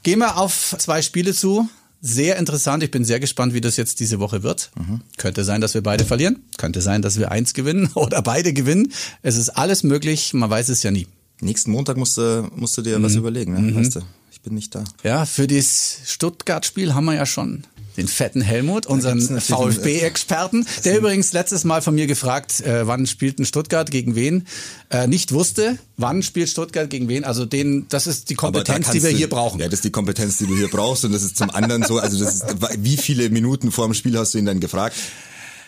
gehen 0.04 0.19
wir 0.19 0.38
auf 0.38 0.75
zwei 0.77 1.01
Spiele 1.01 1.34
zu. 1.34 1.69
Sehr 2.04 2.38
interessant. 2.38 2.82
Ich 2.82 2.89
bin 2.89 3.06
sehr 3.06 3.19
gespannt, 3.19 3.54
wie 3.54 3.62
das 3.62 3.77
jetzt 3.77 3.99
diese 3.99 4.19
Woche 4.19 4.41
wird. 4.41 4.71
Mhm. 4.75 5.01
Könnte 5.17 5.43
sein, 5.43 5.62
dass 5.62 5.75
wir 5.75 5.84
beide 5.84 6.04
verlieren. 6.04 6.43
Könnte 6.58 6.82
sein, 6.82 7.04
dass 7.04 7.19
wir 7.19 7.32
eins 7.32 7.54
gewinnen 7.54 7.91
oder 7.93 8.23
beide 8.23 8.54
gewinnen. 8.54 8.91
Es 9.21 9.38
ist 9.38 9.49
alles 9.49 9.84
möglich. 9.84 10.34
Man 10.34 10.49
weiß 10.49 10.69
es 10.69 10.82
ja 10.82 10.89
nie. 10.89 11.08
Nächsten 11.41 11.71
Montag 11.71 11.97
musst 11.97 12.17
du, 12.17 12.49
musst 12.56 12.77
du 12.77 12.82
dir 12.82 12.97
mhm. 12.97 13.04
was 13.04 13.15
überlegen, 13.15 13.54
ne? 13.54 13.60
Mhm. 13.60 13.75
weißt 13.75 13.97
du? 13.97 14.01
Ich 14.32 14.41
bin 14.41 14.56
nicht 14.56 14.73
da. 14.73 14.84
Ja, 15.04 15.27
für 15.27 15.45
das 15.45 15.99
Stuttgart-Spiel 16.06 16.95
haben 16.95 17.06
wir 17.06 17.13
ja 17.13 17.27
schon 17.27 17.63
den 17.97 18.08
fetten 18.08 18.41
Helmut, 18.41 18.86
unseren 18.86 19.19
VfB-Experten, 19.39 20.65
der 20.86 20.97
übrigens 20.97 21.34
letztes 21.34 21.63
Mal 21.63 21.82
von 21.82 21.95
mir 21.95 22.08
gefragt, 22.08 22.62
äh, 22.62 22.88
wann 22.88 23.06
spielt 23.08 23.39
ein 23.39 23.45
Stuttgart 23.45 23.91
gegen 23.91 24.15
wen, 24.15 24.47
äh, 24.89 25.08
nicht 25.08 25.32
wusste, 25.32 25.77
wann 25.97 26.23
spielt 26.23 26.49
Stuttgart 26.49 26.89
gegen 26.89 27.08
wen. 27.08 27.23
Also 27.23 27.45
den, 27.45 27.88
das 27.89 28.08
ist 28.08 28.30
die 28.30 28.36
Kompetenz, 28.36 28.91
die 28.91 29.04
wir 29.04 29.10
hier 29.10 29.30
brauchen. 29.30 29.60
Ja, 29.60 29.65
das 29.65 29.75
ist 29.75 29.86
die 29.86 29.91
Kompetenz, 29.91 30.38
die 30.38 30.47
du 30.47 30.56
hier 30.56 30.69
brauchst 30.69 31.06
und 31.06 31.12
das 31.12 31.23
ist 31.23 31.38
zum 31.38 31.49
anderen 31.49 31.84
so, 31.84 31.99
also 31.99 32.23
das 32.23 32.36
ist, 32.36 32.45
wie 32.77 32.97
viele 32.97 33.30
Minuten 33.30 33.71
vor 33.71 33.86
dem 33.86 33.93
Spiel 33.93 34.17
hast 34.17 34.34
du 34.34 34.38
ihn 34.38 34.45
dann 34.45 34.60
gefragt? 34.60 34.95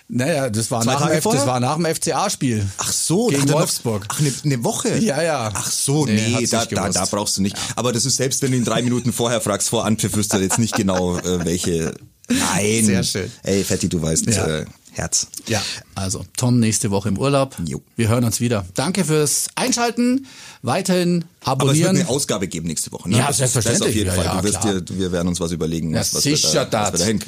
Naja, 0.10 0.50
das 0.50 0.70
war, 0.70 0.84
nach 0.84 1.08
dem, 1.08 1.22
das 1.24 1.48
war 1.48 1.60
nach 1.60 1.76
dem 1.76 1.86
FCA-Spiel. 1.86 2.66
Ach 2.78 2.92
so, 2.92 3.28
gegen 3.28 3.50
Wolfsburg. 3.50 4.06
Ach, 4.10 4.20
eine, 4.20 4.32
eine 4.44 4.64
Woche? 4.64 4.98
Ja, 5.00 5.22
ja. 5.24 5.50
Ach 5.54 5.72
so, 5.72 6.06
nee, 6.06 6.36
nee 6.40 6.46
da, 6.46 6.66
da, 6.66 6.90
da 6.90 7.06
brauchst 7.06 7.38
du 7.38 7.42
nicht. 7.42 7.58
Ja. 7.58 7.64
Aber 7.78 7.94
das 7.94 8.06
ist 8.06 8.18
selbst, 8.18 8.42
wenn 8.42 8.52
du 8.52 8.58
ihn 8.58 8.66
drei 8.66 8.82
Minuten 8.82 9.14
vorher 9.14 9.40
fragst, 9.40 9.70
vor 9.70 9.86
Anpfiff, 9.86 10.16
wüsste 10.16 10.38
jetzt 10.38 10.60
nicht 10.60 10.76
genau, 10.76 11.18
äh, 11.18 11.46
welche 11.46 11.96
Nein. 12.30 12.86
Sehr 12.86 13.04
schön. 13.04 13.32
Ey, 13.44 13.64
Fetti, 13.64 13.90
du 13.90 14.02
weißt, 14.02 14.26
ja. 14.28 14.60
äh, 14.60 14.66
Herz. 14.92 15.28
Ja, 15.48 15.62
also 15.96 16.24
Tom 16.38 16.60
nächste 16.60 16.92
Woche 16.92 17.10
im 17.10 17.18
Urlaub. 17.18 17.56
Jo. 17.66 17.82
Wir 17.96 18.10
hören 18.10 18.24
uns 18.24 18.40
wieder. 18.40 18.66
Danke 18.76 19.04
fürs 19.06 19.48
Einschalten. 19.56 20.28
Weiterhin 20.62 21.26
abonnieren. 21.44 21.60
Aber 21.62 21.72
es 21.72 21.80
wird 21.80 21.90
eine 21.90 22.10
Ausgabe 22.10 22.48
geben 22.48 22.68
nächste 22.68 22.92
Woche. 22.92 23.10
Ne? 23.10 23.18
Ja, 23.18 23.28
das 23.28 23.38
selbstverständlich. 23.38 23.80
Das 23.80 23.90
auf 23.90 23.96
jeden 23.96 24.08
ja, 24.08 24.14
Fall. 24.14 24.26
Ja, 24.26 24.42
du 24.42 24.48
wirst 24.48 24.90
dir, 24.90 25.00
wir 25.00 25.12
werden 25.12 25.28
uns 25.28 25.40
was 25.40 25.52
überlegen, 25.52 25.94
was, 25.94 26.12
ja, 26.12 26.18
was, 26.18 26.24
sicher 26.24 26.54
wir 26.54 26.66
da, 26.66 26.84
was 26.84 26.94
wir 26.94 27.00
da 27.00 27.06
hin. 27.06 27.20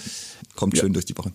Kommt 0.55 0.77
schön 0.77 0.93
durch 0.93 1.05
die 1.05 1.17
Woche. 1.17 1.31